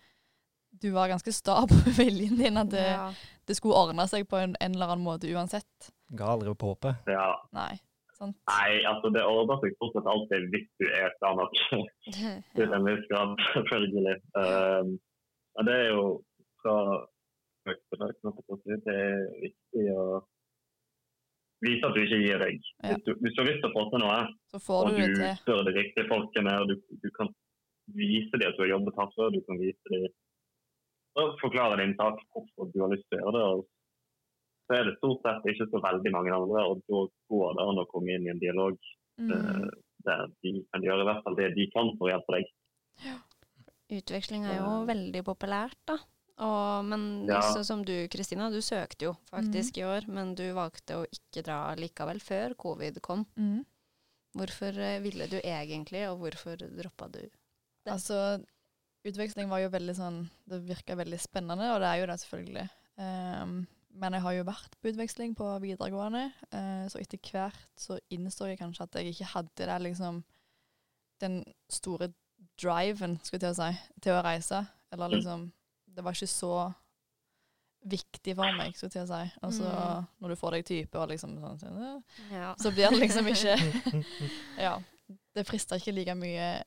Du 0.73 0.91
var 0.95 1.09
ganske 1.11 1.33
sta 1.35 1.67
på 1.67 1.75
viljen 2.01 2.39
din, 2.39 2.57
at 2.57 2.71
det, 2.71 2.87
Ja. 2.87 3.13
det 3.47 3.57
skulle 3.57 3.75
ordne 3.75 4.09
seg 4.09 4.27
på 4.31 4.39
en, 4.41 4.57
en 4.61 4.73
eller 4.75 4.87
annen 4.95 5.05
måte 5.05 5.27
uansett. 5.29 5.91
Ga 6.15 6.29
aldri 6.33 6.49
opp 6.49 6.63
håpet. 6.63 6.97
ja. 7.07 7.37
Nei. 7.53 7.79
Sant? 8.21 8.37
Nei, 8.51 8.81
altså 8.89 9.11
det 9.15 9.23
ordner 9.25 9.61
seg 9.63 9.77
stort 9.79 9.95
sett 9.97 10.09
alltid 10.13 10.51
hvis 10.53 10.67
du 10.81 10.87
er 10.89 11.15
bra 11.23 11.31
nok. 11.39 11.55
til 12.59 12.75
en 12.77 12.89
viss 12.89 13.07
grad, 13.13 13.33
selvfølgelig. 13.55 14.17
Um, 14.37 14.91
ja, 15.57 15.65
det 15.69 15.79
er 15.79 15.89
jo 15.95 16.05
fra 16.61 16.75
å 17.71 18.59
si, 18.61 18.77
det 18.85 18.95
er 18.97 19.25
viktig 19.41 19.87
å 19.95 20.05
vise 21.65 21.89
at 21.89 21.97
du 21.97 22.01
ikke 22.03 22.21
gir 22.23 22.41
deg. 22.45 22.61
Ja. 22.81 22.93
Hvis, 22.95 23.03
du, 23.07 23.13
hvis 23.21 23.37
du 23.37 23.43
har 23.43 23.51
lyst 23.51 23.63
til 23.65 23.71
å 23.71 23.75
få 23.75 23.85
til 23.93 24.05
noe, 24.05 24.21
Så 24.53 24.63
får 24.65 24.81
og 24.89 24.97
du 24.97 25.03
du 25.03 25.19
til. 25.21 25.35
spør 25.43 25.63
de 25.69 25.77
riktige 25.77 26.09
folkene, 26.09 26.57
og 26.63 26.71
du, 26.73 26.77
du 27.05 27.09
kan 27.17 27.33
vise 27.97 28.33
dem 28.37 28.49
at 28.49 28.57
du 28.57 28.65
har 28.65 28.75
jobbet 28.77 29.01
hardt 29.01 29.17
før, 29.19 29.33
du 29.35 29.43
kan 29.49 29.61
vise 29.61 29.95
dem 29.97 30.09
og 31.19 31.33
forklare 31.41 31.81
din 31.81 31.97
sak 31.99 32.21
hvorfor 32.31 32.69
du 32.71 32.77
har 32.85 32.93
lyst 32.93 33.07
til 33.11 33.19
å 33.19 33.23
gjøre 33.25 33.33
det. 33.37 33.47
og 33.51 33.65
så 34.71 34.77
er 34.79 34.85
det 34.87 34.97
stort 35.01 35.25
sett 35.27 35.49
ikke 35.51 35.67
så 35.73 35.81
veldig 35.83 36.13
mange 36.15 36.31
andre, 36.37 36.63
og 36.71 36.81
da 36.87 37.01
går 37.35 37.57
det 37.59 37.65
an 37.67 37.81
å 37.83 37.87
komme 37.91 38.15
inn 38.15 38.29
i 38.29 38.31
en 38.31 38.39
dialog 38.43 38.79
Mm. 39.21 39.33
eh, 39.35 39.71
der 40.07 40.29
de 40.41 40.53
kan 40.73 40.81
gjøre 40.87 41.03
i 41.03 41.07
hvert 41.11 41.25
fall 41.27 41.35
det 41.37 41.51
de 41.59 41.67
kan 41.75 41.91
for 41.99 42.07
å 42.09 42.13
hjelpe 42.15 42.39
deg. 42.39 42.47
Utveksling 43.91 44.47
er 44.47 44.61
jo 44.61 44.71
veldig 44.89 45.23
populært, 45.27 45.77
da. 45.91 45.99
Og, 46.41 46.85
men 46.89 47.27
Ja. 47.29 47.41
som 47.63 47.83
du, 47.85 48.09
Kristina, 48.09 48.49
du 48.51 48.63
søkte 48.65 49.11
jo 49.11 49.17
faktisk 49.29 49.77
i 49.77 49.85
år, 49.85 50.07
men 50.09 50.35
du 50.35 50.47
valgte 50.57 50.97
å 50.97 51.05
ikke 51.05 51.43
dra 51.45 51.75
likevel 51.77 52.21
før 52.23 52.55
covid 52.57 53.01
kom. 53.03 53.27
Mm. 53.37 53.67
Hvorfor 54.39 54.79
eh, 54.79 55.01
ville 55.03 55.27
du 55.29 55.37
egentlig, 55.43 56.07
og 56.09 56.21
hvorfor 56.23 56.57
droppa 56.57 57.11
du? 57.13 57.21
Det. 57.21 57.93
Altså, 57.93 58.41
utveksling 59.05 59.51
var 59.51 59.59
jo 59.65 59.69
veldig 59.73 59.95
sånn 59.97 60.31
Det 60.49 60.63
virka 60.65 60.95
veldig 60.97 61.19
spennende, 61.21 61.75
og 61.75 61.81
det 61.81 61.89
er 61.91 62.01
jo 62.01 62.07
det, 62.07 62.19
selvfølgelig. 62.25 62.69
Ehm, 63.01 63.67
men 64.01 64.17
jeg 64.17 64.23
har 64.25 64.33
jo 64.39 64.45
vært 64.49 64.75
på 64.81 64.91
utveksling 64.95 65.35
på 65.37 65.47
videregående, 65.63 66.23
eh, 66.57 66.85
så 66.89 67.01
etter 67.03 67.21
hvert 67.31 67.59
så 67.81 67.99
innså 68.17 68.49
jeg 68.49 68.59
kanskje 68.63 68.87
at 68.87 68.99
jeg 69.01 69.13
ikke 69.15 69.33
hadde 69.35 69.67
det 69.71 69.81
liksom 69.91 70.23
Den 71.21 71.43
store 71.69 72.07
driven, 72.57 73.19
skulle 73.23 73.43
jeg 73.43 73.43
til 73.43 73.51
å 73.53 73.59
si, 73.61 73.97
til 74.01 74.13
å 74.17 74.23
reise. 74.25 74.63
Eller 74.93 75.09
liksom 75.13 75.51
Det 75.91 76.05
var 76.07 76.17
ikke 76.17 76.27
så 76.33 76.55
viktig 77.91 78.35
for 78.37 78.57
meg, 78.57 78.73
skulle 78.77 78.89
jeg 78.89 78.95
til 78.95 79.03
å 79.05 79.11
si. 79.11 79.33
Altså, 79.43 79.69
Mm. 79.69 80.07
når 80.21 80.29
du 80.29 80.37
får 80.37 80.51
deg 80.57 80.65
type 80.69 80.95
og 81.01 81.09
liksom 81.11 81.37
sånn, 81.41 81.59
sånn 81.61 81.83
eh, 81.83 82.01
Ja. 82.33 82.55
så 82.57 82.71
blir 82.73 82.91
det 82.91 83.01
liksom 83.01 83.27
ikke 83.27 83.55
Ja. 84.59 84.79
Det 85.35 85.47
frister 85.47 85.77
ikke 85.77 85.93
like 85.95 86.15
mye 86.15 86.63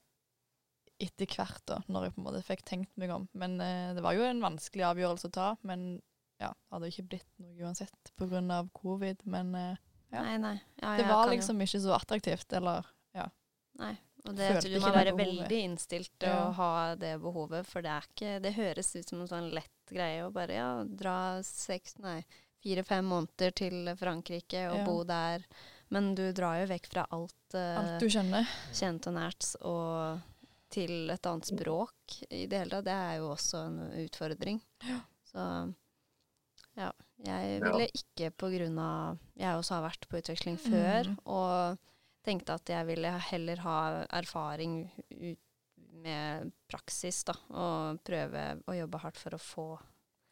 etter 1.00 1.26
hvert, 1.26 1.62
da, 1.66 1.80
når 1.88 2.04
jeg 2.04 2.14
på 2.14 2.20
en 2.20 2.24
måte 2.28 2.42
fikk 2.46 2.62
tenkt 2.64 2.90
meg 2.96 3.10
om. 3.10 3.28
Men 3.34 3.60
eh, 3.60 3.92
det 3.94 4.02
var 4.02 4.14
jo 4.14 4.22
en 4.22 4.40
vanskelig 4.40 4.84
avgjørelse 4.86 5.26
å 5.28 5.32
ta. 5.34 5.56
Men 5.62 6.00
ja, 6.44 6.52
det 6.54 6.74
hadde 6.76 6.88
jo 6.90 6.94
ikke 6.94 7.08
blitt 7.14 7.30
noe 7.42 7.66
uansett 7.68 8.12
pga. 8.20 8.60
covid. 8.76 9.24
Men 9.26 9.54
eh, 9.54 9.76
Ja. 10.14 10.22
Nei, 10.22 10.36
nei. 10.38 10.56
Ja, 10.78 10.96
det 10.96 11.06
var 11.08 11.28
liksom 11.32 11.58
jo- 11.58 11.66
ikke 11.66 11.80
så 11.82 11.94
attraktivt, 11.96 12.52
eller 12.54 12.86
ja. 13.16 13.28
Nei. 13.80 13.96
Og 14.24 14.36
det, 14.38 14.46
følte 14.54 14.70
du 14.72 14.80
må 14.80 14.92
være 14.94 15.12
veldig 15.18 15.56
innstilt 15.66 16.12
til 16.22 16.30
å 16.32 16.52
ha 16.56 16.94
det 16.96 17.16
behovet, 17.20 17.66
for 17.68 17.82
det 17.84 17.90
er 17.92 18.06
ikke 18.08 18.30
Det 18.40 18.52
høres 18.56 18.94
ut 18.96 19.08
som 19.10 19.20
en 19.20 19.28
sånn 19.28 19.50
lett 19.52 19.90
greie 19.90 20.22
å 20.24 20.30
bare 20.32 20.54
ja, 20.56 20.68
dra 20.88 21.42
seks, 21.44 21.98
nei, 22.00 22.22
fire-fem 22.64 23.04
måneder 23.04 23.52
til 23.52 23.90
Frankrike 24.00 24.62
og 24.72 24.86
bo 24.86 25.02
der. 25.04 25.44
Men 25.92 26.14
du 26.16 26.30
drar 26.32 26.62
jo 26.62 26.70
vekk 26.70 26.86
fra 26.94 27.04
alt, 27.12 27.36
uh, 27.52 27.76
alt 27.82 28.00
du 28.00 28.08
kjenner. 28.08 28.48
kjent 28.72 29.06
og 29.10 29.14
nært 29.18 29.50
og 29.60 30.22
til 30.74 31.10
et 31.12 31.26
annet 31.28 31.50
språk 31.52 32.16
i 32.30 32.46
det 32.50 32.62
hele 32.62 32.78
tatt. 32.78 32.86
Det 32.88 32.96
er 32.96 33.18
jo 33.20 33.28
også 33.34 33.60
en 33.66 33.76
utfordring. 34.06 34.62
Ja. 34.88 35.02
Så 35.28 35.44
Jeg 36.76 37.60
ville 37.62 37.86
ikke 37.94 38.30
på 38.36 38.48
grunn 38.52 38.78
av 38.82 39.18
Jeg 39.38 39.54
også 39.56 39.76
har 39.78 39.84
vært 39.88 40.08
på 40.10 40.18
utveksling 40.20 40.58
før, 40.60 41.04
Mm. 41.08 41.18
og 41.26 41.78
tenkte 42.24 42.54
at 42.54 42.66
jeg 42.68 42.86
ville 42.86 43.10
heller 43.30 43.56
ha 43.62 44.04
erfaring 44.10 44.90
ut 45.10 45.38
med 46.04 46.50
praksis, 46.68 47.22
da. 47.24 47.34
Og 47.50 48.00
prøve 48.04 48.62
å 48.66 48.72
jobbe 48.76 48.98
hardt 49.00 49.16
for 49.16 49.30
å 49.30 49.38
få 49.40 49.78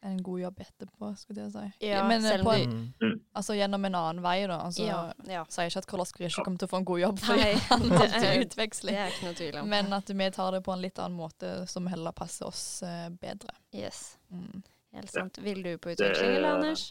En 0.04 0.16
god 0.18 0.40
jobb 0.40 0.56
etterpå, 0.58 1.16
skulle 1.16 1.44
jeg 1.44 1.52
si. 1.52 1.86
Ja, 1.86 2.00
Men 2.08 2.24
eh, 2.24 2.30
selv 2.32 2.42
på, 2.44 2.54
en- 2.58 2.92
Mm. 3.00 3.20
altså 3.36 3.54
gjennom 3.54 3.84
en 3.86 3.94
annen 3.94 4.20
vei, 4.20 4.46
da. 4.48 4.58
Altså, 4.64 4.82
Ja. 4.84 5.12
ja. 5.28 5.44
Sier 5.44 5.66
ikke 5.70 5.76
at 5.78 5.86
Karl 5.86 6.00
Oskar 6.00 6.24
ikke 6.26 6.42
kommer 6.44 6.58
til 6.58 6.66
å 6.66 6.70
få 6.72 6.76
en 6.78 6.84
god 6.84 7.00
jobb 7.00 7.18
fordi 7.20 7.38
Nei, 7.38 7.52
han 7.70 7.80
det 7.82 7.90
valgte 8.00 8.24
er- 8.26 8.44
utveksling. 8.44 8.94
Det 8.94 8.98
er 8.98 9.10
ikke 9.12 9.22
noe 9.28 9.34
tvil 9.34 9.60
om. 9.62 9.68
Men 9.68 9.92
at 9.92 10.08
vi 10.08 10.30
tar 10.30 10.50
det 10.50 10.64
på 10.64 10.72
en 10.72 10.80
litt 10.82 10.98
annen 10.98 11.16
måte 11.16 11.68
som 11.68 11.86
heller 11.86 12.10
passer 12.10 12.46
oss 12.46 12.82
eh, 12.82 13.10
bedre. 13.10 13.50
yes, 13.72 14.16
Mm. 14.32 14.64
Helt 14.96 15.12
sant. 15.12 15.38
Vil 15.44 15.62
du 15.64 15.72
på 15.78 15.94
utveksling, 15.94 16.30
er- 16.30 16.36
eller, 16.40 16.58
Anders? 16.60 16.86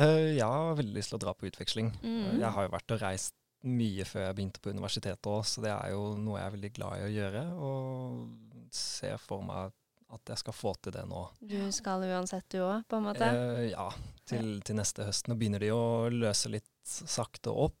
Uh, 0.00 0.30
jeg 0.36 0.46
har 0.46 0.78
veldig 0.78 0.94
lyst 0.96 1.12
til 1.12 1.18
å 1.18 1.24
dra 1.26 1.34
på 1.36 1.48
utveksling. 1.50 1.90
Mm. 2.02 2.38
Jeg 2.40 2.50
har 2.56 2.66
jo 2.66 2.72
vært 2.76 2.94
og 2.96 3.02
reist 3.02 3.34
mye 3.66 4.06
før 4.08 4.22
jeg 4.28 4.36
begynte 4.38 4.62
på 4.64 4.72
universitetet 4.72 5.26
òg, 5.28 5.42
så 5.44 5.60
det 5.60 5.72
er 5.74 5.90
jo 5.92 6.14
noe 6.16 6.38
jeg 6.38 6.46
er 6.48 6.54
veldig 6.54 6.70
glad 6.78 6.96
i 6.96 7.04
å 7.04 7.10
gjøre. 7.12 7.42
Og 7.60 8.70
ser 8.72 9.18
for 9.20 9.44
meg 9.44 9.74
at 10.10 10.32
jeg 10.32 10.40
skal 10.40 10.54
få 10.56 10.72
til 10.82 10.94
det 10.94 11.02
nå. 11.06 11.20
Du 11.38 11.58
skal 11.74 12.02
uansett, 12.08 12.46
du 12.50 12.62
òg, 12.64 12.86
på 12.90 12.98
en 12.98 13.04
måte? 13.10 13.26
Uh, 13.30 13.66
ja, 13.68 13.84
til, 14.26 14.56
til 14.66 14.78
neste 14.80 15.04
høst. 15.06 15.28
Nå 15.30 15.36
begynner 15.38 15.62
de 15.62 15.68
å 15.74 16.08
løse 16.10 16.50
litt 16.50 16.66
sakte 16.90 17.52
opp 17.52 17.76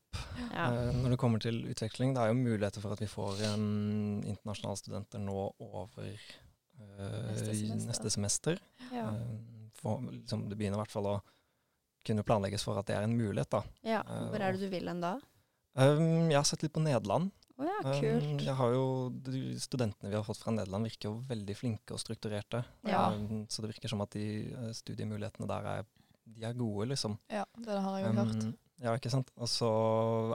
ja. 0.52 0.68
Uh, 0.70 0.90
når 1.00 1.14
det 1.14 1.18
kommer 1.22 1.42
til 1.42 1.62
utveksling. 1.72 2.12
Det 2.14 2.22
er 2.22 2.30
jo 2.30 2.38
muligheter 2.38 2.84
for 2.84 2.94
at 2.94 3.02
vi 3.02 3.08
får 3.10 3.40
um, 3.54 4.20
internasjonale 4.22 4.78
studenter 4.78 5.22
nå 5.24 5.48
over 5.56 6.12
uh, 6.12 7.32
Neste 7.32 7.56
semester. 7.56 7.88
neste 7.88 8.14
semester. 8.14 8.62
Ja. 8.94 9.08
Eh, 9.80 9.82
for, 9.82 10.12
liksom, 10.12 10.48
det 10.50 10.56
begynner 10.60 10.78
i 10.78 10.82
hvert 10.84 10.92
fall 10.94 11.06
å 11.06 11.18
kunne 12.06 12.24
planlegges 12.24 12.62
for 12.64 12.78
at 12.80 12.86
det 12.88 12.96
er 12.96 13.04
en 13.04 13.16
mulighet. 13.16 13.50
da. 13.52 13.62
ja. 13.84 14.00
eh, 14.06 14.28
Hvor 14.32 14.40
er 14.40 14.52
det 14.56 14.60
du 14.60 14.68
vil 14.72 14.88
hen 14.88 15.00
da? 15.04 15.14
Um, 15.76 16.30
jeg 16.30 16.36
har 16.36 16.44
sett 16.48 16.62
litt 16.64 16.72
på 16.74 16.82
Nederland. 16.82 17.30
Oh, 17.60 17.66
ja, 17.68 17.76
Um, 17.84 18.00
kult. 18.00 18.40
jeg 18.46 18.54
har 18.56 18.70
jo, 18.72 18.84
de 19.12 19.40
studentene 19.60 20.08
vi 20.08 20.16
har 20.16 20.24
fått 20.24 20.38
fra 20.40 20.52
Nederland 20.52 20.84
virker 20.88 21.10
jo 21.10 21.18
veldig 21.28 21.56
flinke 21.58 21.92
og 21.92 22.00
strukturerte. 22.00 22.62
Ja. 22.88 23.10
Um, 23.12 23.44
så 23.52 23.60
det 23.62 23.74
virker 23.74 23.88
som 23.92 24.00
at 24.00 24.10
de 24.16 24.24
eh, 24.48 24.70
studiemulighetene 24.76 25.48
der 25.48 25.68
er, 25.74 25.84
de 26.24 26.44
er 26.48 26.56
gode, 26.56 26.88
liksom. 26.94 27.18
Ja, 27.28 27.44
det 27.60 27.76
har 27.84 27.98
jeg 28.00 28.06
jo 28.08 28.14
hørt. 28.16 28.44
Um, 28.48 28.54
ja, 28.80 28.94
ikke 28.96 29.12
sant. 29.12 29.28
Og 29.36 29.48
så 29.52 29.68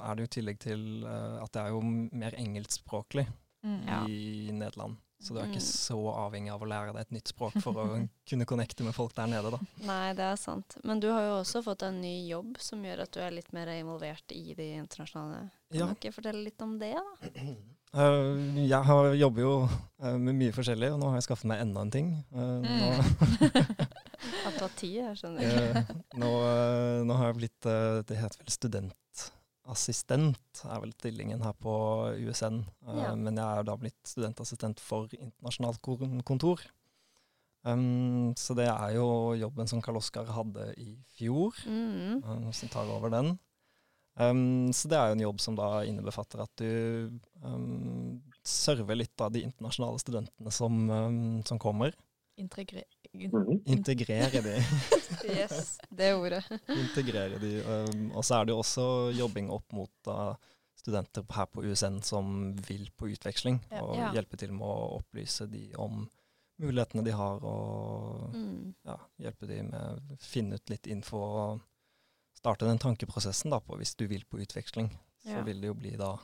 er 0.05 0.13
det 0.15 0.21
jo 0.25 0.29
i 0.29 0.33
tillegg 0.37 0.59
til 0.61 0.85
uh, 1.05 1.41
at 1.41 1.51
det 1.57 1.63
er 1.65 1.73
jo 1.73 1.81
mer 1.85 2.37
engelskspråklig 2.37 3.25
Mm. 3.65 3.79
Ja. 3.89 4.03
i 4.05 4.51
Nederland. 4.53 4.99
Så 5.23 5.33
du 5.33 5.39
er 5.39 5.47
ikke 5.47 5.61
Mm. 5.61 5.65
så 5.65 5.97
avhengig 6.11 6.51
av 6.53 6.61
å 6.61 6.67
lære 6.69 6.91
deg 6.93 7.01
et 7.01 7.11
nytt 7.15 7.27
språk 7.31 7.55
for 7.63 7.73
å 7.81 7.85
kunne 8.29 8.45
connecte 8.45 8.83
med 8.83 8.93
folk 8.93 9.13
der 9.15 9.27
nede, 9.31 9.51
da. 9.55 9.59
Nei, 9.87 10.13
det 10.13 10.25
er 10.27 10.35
sant. 10.37 10.75
Men 10.83 10.99
du 10.99 11.07
har 11.09 11.23
jo 11.23 11.37
også 11.39 11.63
fått 11.65 11.83
en 11.87 12.01
ny 12.01 12.27
jobb 12.27 12.57
som 12.59 12.83
gjør 12.83 13.01
at 13.05 13.11
du 13.15 13.21
er 13.23 13.31
litt 13.31 13.51
mer 13.55 13.71
involvert 13.73 14.35
i 14.35 14.53
de 14.53 14.73
internasjonale. 14.81 15.47
Kan 15.71 15.79
Ja. 15.79 15.87
du 15.87 15.95
ikke 15.95 16.13
fortelle 16.13 16.43
litt 16.43 16.61
om 16.61 16.77
det, 16.79 16.93
da? 16.93 17.31
Uh, 17.95 18.35
jeg 18.73 18.83
har, 18.83 19.13
jobber 19.15 19.41
jo 19.41 19.53
uh, 20.03 20.17
med 20.19 20.35
mye 20.35 20.51
forskjellig, 20.53 20.91
og 20.93 20.99
nå 20.99 21.09
har 21.09 21.15
jeg 21.21 21.27
skaffet 21.29 21.47
meg 21.49 21.61
enda 21.63 21.81
en 21.87 21.91
ting. 21.95 22.11
Uh, 22.35 22.59
nå, 22.61 22.91
Det 24.25 24.43
har 24.43 24.59
tatt 24.59 24.75
tid, 24.79 24.99
jeg 24.99 25.17
skjønner. 25.21 25.41
Eh, 25.85 26.19
nå, 26.21 26.29
nå 27.07 27.17
har 27.19 27.31
jeg 27.31 27.35
blitt 27.39 27.65
Det 28.07 28.17
heter 28.19 28.39
vel 28.43 28.91
studentassistent, 29.65 30.61
er 30.65 30.81
vel 30.81 30.93
stillingen 30.93 31.41
her 31.41 31.53
på 31.57 31.73
USN. 32.21 32.63
ja. 32.85 33.11
uh, 33.11 33.15
Men 33.15 33.35
jeg 33.37 33.59
er 33.59 33.63
da 33.63 33.75
blitt 33.77 33.97
studentassistent 34.05 34.79
for 34.79 35.07
internasjonalt 35.17 35.81
kontor. 36.25 36.61
Um, 37.65 38.33
så 38.37 38.53
det 38.55 38.67
er 38.69 38.93
jo 38.95 39.33
jobben 39.33 39.67
som 39.67 39.81
Karl 39.81 39.97
Oskar 39.97 40.25
hadde 40.25 40.73
i 40.77 40.95
fjor, 41.17 41.55
Mm. 41.65 42.21
um, 42.23 42.53
som 42.53 42.69
tar 42.69 42.85
over 42.85 43.09
den. 43.09 43.39
Um, 44.17 44.71
så 44.71 44.87
det 44.87 44.97
er 44.97 45.07
jo 45.07 45.15
en 45.17 45.25
jobb 45.25 45.39
som 45.41 45.55
da 45.55 45.83
innebefatter 45.83 46.41
at 46.43 46.51
du 46.55 47.19
um, 47.43 48.21
server 48.43 48.95
litt 48.95 49.19
av 49.19 49.31
de 49.33 49.41
internasjonale 49.43 49.99
studentene 49.99 50.51
som, 50.51 50.89
um, 50.89 51.43
som 51.43 51.57
kommer. 51.59 51.91
Integre 52.37 52.83
Mhm. 53.23 53.61
Integrere 53.65 54.41
de. 54.41 54.55
Yes, 55.35 55.77
det 55.89 56.11
ordet. 56.15 56.43
integrere 56.69 57.39
de. 57.41 57.53
Um, 57.65 58.11
og 58.15 58.23
så 58.25 58.39
er 58.41 58.45
det 58.45 58.53
jo 58.53 58.59
også 58.61 58.85
jobbing 59.17 59.49
opp 59.53 59.71
mot 59.73 59.89
da, 60.05 60.35
studenter 60.75 61.23
her 61.33 61.45
på 61.49 61.63
USN 61.65 62.01
som 62.05 62.53
vil 62.67 62.89
på 62.97 63.07
utveksling, 63.13 63.61
Ja. 63.71 63.81
og 63.81 63.95
Ja. 63.97 64.11
hjelpe 64.13 64.37
til 64.37 64.51
med 64.53 64.67
å 64.67 64.99
opplyse 64.99 65.47
de 65.49 65.71
om 65.81 66.09
mulighetene 66.61 67.03
de 67.03 67.11
har, 67.11 67.41
og 67.43 68.33
Mm. 68.35 68.75
ja, 68.85 68.97
hjelpe 69.19 69.47
de 69.47 69.61
med 69.63 69.81
å 69.81 70.17
finne 70.19 70.55
ut 70.55 70.69
litt 70.69 70.87
info 70.87 71.17
og 71.17 71.61
starte 72.37 72.65
den 72.67 72.77
tankeprosessen 72.79 73.49
da, 73.51 73.59
på 73.59 73.77
hvis 73.79 73.95
du 73.97 74.07
vil 74.07 74.23
på 74.29 74.37
utveksling. 74.39 74.91
Så 75.25 75.29
Ja. 75.39 75.41
vil 75.41 75.59
det 75.61 75.67
jo 75.67 75.73
bli 75.73 75.95
da 75.97 76.17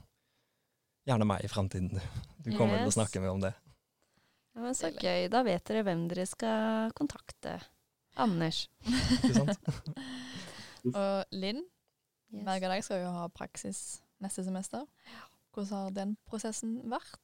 gjerne 1.08 1.26
meg 1.26 1.44
i 1.44 1.48
framtiden. 1.48 2.00
Du 2.40 2.52
kommer 2.56 2.78
til 2.78 2.88
å 2.88 2.94
snakke 2.94 3.20
med 3.20 3.30
om 3.32 3.40
det. 3.42 3.54
Ja, 4.56 4.62
men 4.66 4.76
så 4.76 4.90
gøy. 4.92 5.28
Da 5.32 5.42
vet 5.48 5.64
dere 5.70 5.84
hvem 5.88 6.08
dere 6.12 6.26
skal 6.28 6.92
kontakte. 6.98 7.58
Anders. 8.20 8.66
Ikke 8.86 9.34
sant? 9.38 9.70
Og 10.98 11.26
Linn, 11.36 11.62
Yes. 12.32 12.46
hver 12.48 12.64
dag 12.72 12.84
skal 12.84 13.02
jo 13.04 13.10
ha 13.12 13.26
praksis 13.36 13.80
neste 14.24 14.44
semester. 14.48 14.86
Hvordan 15.52 15.72
har 15.84 15.90
den 15.98 16.14
prosessen 16.30 16.78
vært? 16.88 17.18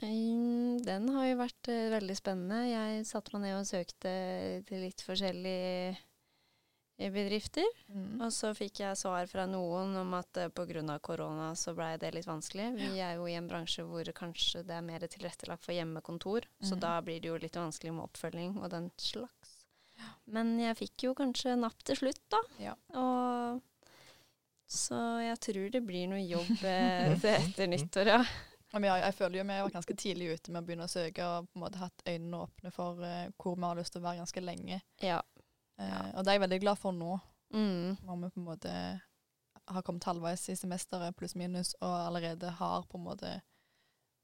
Mm, 0.00 0.78
Den 0.86 1.08
har 1.12 1.26
jo 1.28 1.34
vært 1.42 1.68
eh, 1.68 1.90
veldig 1.92 2.16
spennende. 2.16 2.60
Jeg 2.70 3.02
satte 3.04 3.34
meg 3.34 3.42
ned 3.44 3.58
og 3.58 3.66
søkte 3.68 4.12
til 4.68 4.80
litt 4.86 5.04
forskjellige 5.04 5.92
eh, 7.00 7.10
bedrifter. 7.12 7.66
Mm. 7.88 8.20
Og 8.20 8.32
så 8.36 8.52
fikk 8.54 8.82
jeg 8.82 8.98
svar 9.00 9.26
fra 9.30 9.46
noen 9.48 9.96
om 10.02 10.12
at 10.18 10.40
uh, 10.40 10.50
pga. 10.52 10.98
korona 11.00 11.50
så 11.56 11.74
blei 11.74 11.96
det 11.98 12.12
litt 12.14 12.28
vanskelig. 12.28 12.68
Vi 12.78 13.00
er 13.00 13.16
jo 13.16 13.26
i 13.26 13.34
en 13.38 13.48
bransje 13.48 13.84
hvor 13.88 14.04
kanskje 14.16 14.62
det 14.68 14.76
er 14.76 14.84
mer 14.86 15.06
tilrettelagt 15.08 15.64
for 15.64 15.74
hjemmekontor, 15.74 16.46
så 16.60 16.76
Mhm. 16.76 16.80
da 16.80 17.00
blir 17.00 17.20
det 17.20 17.28
jo 17.32 17.40
litt 17.40 17.56
vanskelig 17.56 17.92
med 17.96 18.04
oppfølging 18.04 18.60
og 18.62 18.70
den 18.70 18.90
slags. 18.96 19.56
Men 20.26 20.58
jeg 20.60 20.76
fikk 20.76 21.02
jo 21.08 21.14
kanskje 21.14 21.58
napp 21.58 21.82
til 21.84 21.96
slutt, 21.96 22.22
da. 22.30 22.38
Ja. 22.58 22.74
Og 22.94 23.60
så 24.70 24.96
jeg 25.24 25.40
tror 25.42 25.70
det 25.74 25.82
blir 25.82 26.06
noe 26.08 26.22
jobb 26.22 26.62
eh, 26.64 27.10
etter 27.12 27.66
nyttår, 27.66 28.06
ja. 28.06 28.24
Ja, 28.70 28.96
jeg, 29.00 29.14
føler 29.18 29.40
jo 29.40 29.44
vi 29.48 29.56
var 29.64 29.72
ganske 29.74 29.94
tidlig 29.98 30.28
ute 30.36 30.52
med 30.52 30.62
å 30.62 30.66
begynne 30.66 30.86
å 30.86 30.90
søke, 30.92 31.26
og 31.26 31.48
på 31.50 31.58
en 31.58 31.64
måte 31.64 31.80
hatt 31.80 32.04
øynene 32.06 32.44
åpne 32.44 32.70
for 32.70 33.02
uh, 33.02 33.26
hvor 33.34 33.56
vi 33.56 33.66
har 33.66 33.80
lyst 33.80 33.96
til 33.96 34.00
å 34.00 34.04
være 34.04 34.20
ganske 34.22 34.42
lenge. 34.44 34.78
Ja. 35.02 35.16
Eh, 35.80 35.88
Ja. 35.88 36.02
Og 36.14 36.24
det 36.24 36.28
er 36.34 36.38
jeg 36.38 36.44
veldig 36.48 36.60
glad 36.66 36.78
for 36.78 36.92
nå, 36.92 37.20
Mm. 37.52 37.96
når 38.06 38.20
vi 38.22 38.28
på 38.30 38.40
en 38.40 38.44
måte 38.46 38.72
har 39.70 39.82
kommet 39.82 40.04
halvveis 40.04 40.48
i 40.50 40.54
semesteret, 40.58 41.16
pluss 41.16 41.34
minus, 41.34 41.74
og 41.80 41.94
allerede 42.06 42.50
har 42.58 42.82
på 42.90 42.98
en 42.98 43.04
måte 43.04 43.40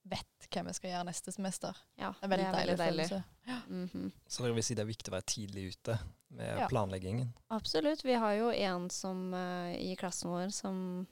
vet 0.06 0.46
hva 0.52 0.62
vi 0.68 0.72
skal 0.76 0.90
gjøre 0.92 1.06
neste 1.08 1.32
semester. 1.34 1.74
ja. 1.98 2.12
Det 2.20 2.26
er 2.28 2.28
veldig 2.28 2.52
deilig, 2.54 2.76
følelse. 2.78 3.24
Mhm. 3.68 4.12
Så 4.28 4.42
dere 4.44 4.54
vil 4.54 4.62
si 4.62 4.74
det 4.74 4.82
er 4.84 4.92
viktig 4.92 5.10
å 5.10 5.16
være 5.16 5.26
tidlig 5.26 5.64
ute 5.74 5.98
med 6.30 6.58
Ja. 6.60 6.68
planleggingen? 6.68 7.32
Absolutt. 7.50 8.04
Vi 8.04 8.14
har 8.14 8.32
jo 8.34 8.50
en 8.50 8.88
som 8.90 9.32
uh, 9.34 9.72
i 9.74 9.96
klassen 9.96 10.30
vår 10.30 10.52
som 10.52 11.06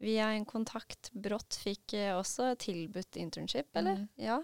via 0.00 0.28
en 0.36 0.44
kontakt 0.44 1.10
brått 1.12 1.56
fikk 1.58 1.94
uh, 1.94 2.20
også 2.20 2.54
tilbudt 2.58 3.16
internship, 3.16 3.66
eller? 3.74 3.96
Mm. 3.96 4.08
Ja. 4.18 4.42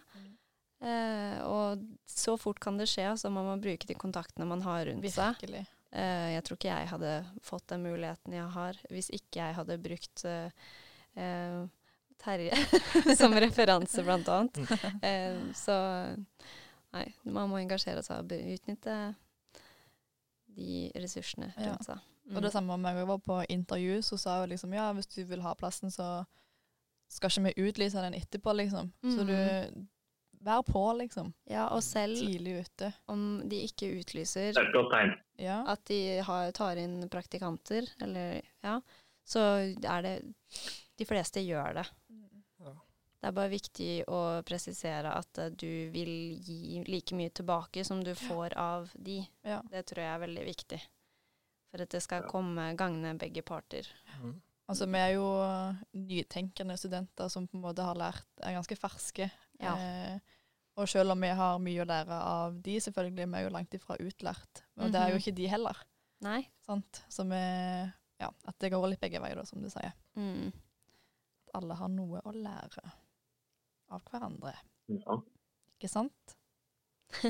Eh, 0.82 1.38
og 1.46 1.82
så 2.10 2.34
fort 2.40 2.58
kan 2.62 2.78
det 2.80 2.88
skje, 2.90 3.12
så 3.18 3.30
må 3.30 3.44
man 3.46 3.62
bruke 3.62 3.86
de 3.86 3.94
kontaktene 3.94 4.48
man 4.50 4.64
har 4.66 4.88
rundt 4.88 5.06
seg. 5.14 5.44
Eh, 5.92 6.28
jeg 6.34 6.44
tror 6.46 6.58
ikke 6.58 6.72
jeg 6.72 6.90
hadde 6.90 7.12
fått 7.44 7.68
den 7.70 7.84
muligheten 7.86 8.34
jeg 8.34 8.48
har, 8.56 8.80
hvis 8.90 9.12
ikke 9.14 9.44
jeg 9.44 9.56
hadde 9.60 9.78
brukt 9.82 10.24
eh, 10.26 10.72
eh, 11.20 11.62
Terje 12.22 12.54
som 13.18 13.34
referanse, 13.34 14.02
blant 14.06 14.30
annet. 14.30 14.62
Eh, 15.08 15.38
så 15.58 15.74
nei, 16.94 17.06
man 17.24 17.50
må 17.50 17.60
engasjere 17.62 18.02
seg 18.04 18.22
og 18.22 18.54
utnytte 18.54 18.96
de 20.52 20.88
ressursene 20.98 21.52
rundt 21.56 21.86
seg. 21.88 22.02
Mm. 22.26 22.36
Og 22.36 22.44
det 22.44 22.52
samme 22.54 22.76
med 22.78 22.98
jeg 22.98 23.08
var 23.08 23.22
på 23.22 23.40
intervju, 23.50 24.02
så 24.06 24.18
sa 24.20 24.36
hun 24.42 24.52
liksom 24.52 24.74
ja, 24.76 24.90
hvis 24.94 25.10
du 25.14 25.22
vil 25.26 25.42
ha 25.42 25.54
plassen, 25.58 25.90
så 25.90 26.22
skal 27.10 27.32
ikke 27.32 27.50
vi 27.50 27.68
utlyse 27.68 28.02
den 28.02 28.14
etterpå, 28.16 28.54
liksom. 28.56 28.92
Så 29.02 29.26
du 29.28 29.34
Vær 30.42 30.62
på, 30.66 30.82
liksom. 30.98 31.32
Ja, 31.46 31.68
og 31.70 31.82
selv 31.86 32.18
Tidlig 32.18 32.56
ute. 32.66 32.92
om 33.12 33.42
de 33.48 33.60
ikke 33.68 33.92
utlyser 34.00 34.50
Det 34.52 34.58
er 34.58 34.68
et 34.68 34.74
godt 34.74 34.90
tegn. 34.94 35.12
Ja. 35.38 35.60
at 35.70 35.84
de 35.90 36.00
har, 36.26 36.50
tar 36.54 36.76
inn 36.82 37.08
praktikanter, 37.10 37.86
eller 38.02 38.40
ja, 38.62 38.80
så 39.24 39.40
er 39.70 40.02
det 40.02 40.14
De 40.98 41.06
fleste 41.08 41.40
gjør 41.42 41.78
det. 41.80 41.86
Ja. 42.62 42.72
Det 43.22 43.28
er 43.30 43.34
bare 43.36 43.52
viktig 43.52 43.90
å 44.10 44.42
presisere 44.46 45.12
at 45.14 45.38
eh, 45.38 45.50
du 45.54 45.90
vil 45.94 46.12
gi 46.42 46.82
like 46.88 47.14
mye 47.14 47.30
tilbake 47.30 47.84
som 47.86 48.02
du 48.04 48.14
får 48.18 48.56
av 48.58 48.90
de. 48.94 49.20
ja. 49.46 49.60
Det 49.70 49.86
tror 49.86 50.02
jeg 50.02 50.14
er 50.14 50.24
veldig 50.26 50.44
viktig. 50.46 50.80
For 51.70 51.82
at 51.86 51.94
det 51.94 52.02
skal 52.04 52.26
komme 52.28 52.72
gagne 52.76 53.14
begge 53.18 53.42
parter. 53.46 53.86
Mm. 54.20 54.34
Altså, 54.72 54.86
vi 54.88 54.98
er 54.98 55.12
jo 55.14 55.26
nytenkende 56.08 56.76
studenter 56.80 57.28
som 57.32 57.46
på 57.48 57.58
en 57.58 57.64
måte 57.66 57.84
har 57.84 57.98
lært, 58.00 58.24
er 58.42 58.56
ganske 58.56 58.76
ferske. 58.80 59.28
Ja. 59.60 59.74
Eh, 59.76 60.18
og 60.80 60.88
selv 60.88 61.12
om 61.12 61.20
vi 61.20 61.28
har 61.36 61.58
mye 61.60 61.82
å 61.84 61.88
lære 61.88 62.18
av 62.24 62.54
de, 62.64 62.78
selvfølgelig, 62.80 63.26
vi 63.28 63.38
er 63.38 63.44
jo 63.44 63.52
langt 63.52 63.74
ifra 63.76 63.98
utlært. 64.00 64.62
Og 64.80 64.88
det 64.94 65.00
er 65.02 65.10
jo 65.12 65.18
Mhm. 65.18 65.22
ikke 65.22 65.34
de 65.36 65.46
heller. 65.52 65.76
Nei. 66.24 66.48
Sant? 66.64 67.02
Så 67.12 67.24
vi 67.28 67.92
Ja, 68.22 68.28
at 68.46 68.56
det 68.60 68.70
går 68.70 68.88
litt 68.88 69.00
begge 69.00 69.18
veier, 69.20 69.34
da, 69.34 69.42
som 69.44 69.60
du 69.60 69.68
sier. 69.68 69.92
Mm. 70.16 70.52
At 71.48 71.56
alle 71.58 71.74
har 71.74 71.88
noe 71.88 72.20
å 72.24 72.30
lære 72.32 72.92
av 73.90 74.02
hverandre. 74.04 74.54
Ja, 74.88 75.16
Ikke 75.80 75.88
sant? 75.90 76.36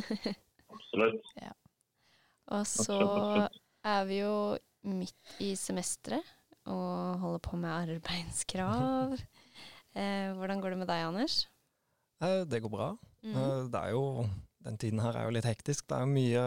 absolutt. 0.71 1.25
Ja. 1.41 1.53
Og 2.53 2.67
så 2.69 3.49
er 3.85 4.05
vi 4.05 4.19
jo 4.21 4.35
midt 4.85 5.37
i 5.41 5.55
semesteret 5.57 6.23
og 6.67 7.19
holder 7.23 7.39
på 7.49 7.57
med 7.57 7.71
arbeidskrav. 7.91 9.19
Eh, 9.93 10.31
hvordan 10.33 10.57
går 10.63 10.71
det 10.73 10.77
med 10.81 10.89
deg, 10.89 11.03
Anders? 11.05 11.35
Eh, 12.25 12.47
Det 12.49 12.63
går 12.65 12.71
bra. 12.73 12.87
Mm. 13.23 13.35
Eh, 13.37 13.65
Det 13.69 13.77
er 13.83 13.91
jo, 13.93 14.25
den 14.65 14.79
tiden 14.81 14.99
her 15.05 15.13
er 15.21 15.25
jo 15.27 15.35
litt 15.37 15.45
hektisk. 15.45 15.85
Det 15.87 15.99
er 15.99 16.07
mye, 16.09 16.45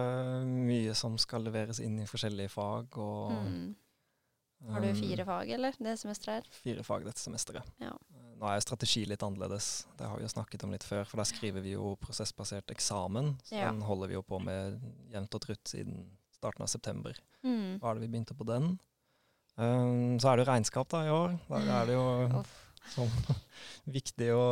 mye 0.65 0.95
som 0.97 1.13
skal 1.21 1.43
leveres 1.45 1.77
inn 1.79 1.99
i 2.01 2.07
forskjellige 2.09 2.49
fag. 2.49 2.97
Og, 2.97 3.35
Mm. 3.37 3.75
Har 4.71 4.81
du 4.81 4.87
um, 4.89 4.95
fire 4.97 5.25
fag, 5.27 5.49
eller? 5.53 5.75
Det 5.77 5.93
semesteret 5.99 6.41
her? 6.47 6.49
Fire 6.63 6.81
fag 6.83 7.03
dette 7.05 7.21
semesteret. 7.21 7.61
Ja. 7.77 7.91
Eh, 8.15 8.33
Nå 8.41 8.49
er 8.49 8.59
strategi 8.65 9.05
litt 9.05 9.21
annerledes. 9.21 9.85
Det 9.99 10.07
har 10.09 10.17
vi 10.17 10.23
jo 10.25 10.33
snakket 10.33 10.63
om 10.65 10.71
litt 10.73 10.83
før. 10.83 11.05
For 11.05 11.17
der 11.21 11.29
skriver 11.29 11.61
vi 11.61 11.75
jo 11.75 11.93
prosessbasert 12.01 12.71
eksamen. 12.73 13.35
Så 13.45 13.59
Ja. 13.61 13.69
den 13.69 13.81
holder 13.85 14.07
vi 14.07 14.13
jo 14.17 14.23
på 14.23 14.39
med 14.41 14.81
jevnt 15.13 15.35
og 15.35 15.41
trutt 15.41 15.63
siden 15.69 16.17
starten 16.33 16.63
av 16.63 16.67
september. 16.67 17.13
Mm. 17.43 17.77
Da 17.79 17.91
er 17.91 17.93
det 17.93 18.01
vi 18.09 18.17
begynte 18.17 18.33
på 18.33 18.43
den. 18.49 18.79
Um, 19.57 20.17
så 20.19 20.31
er 20.31 20.37
det 20.39 20.45
jo 20.45 20.51
regnskap 20.51 20.89
da 20.91 21.01
i 21.07 21.11
år. 21.15 21.35
Da 21.49 21.59
er 21.81 21.85
det 21.89 21.95
jo 21.95 22.05
Uff. 22.41 22.55
sånn 22.95 23.11
viktig 23.95 24.27
å 24.35 24.45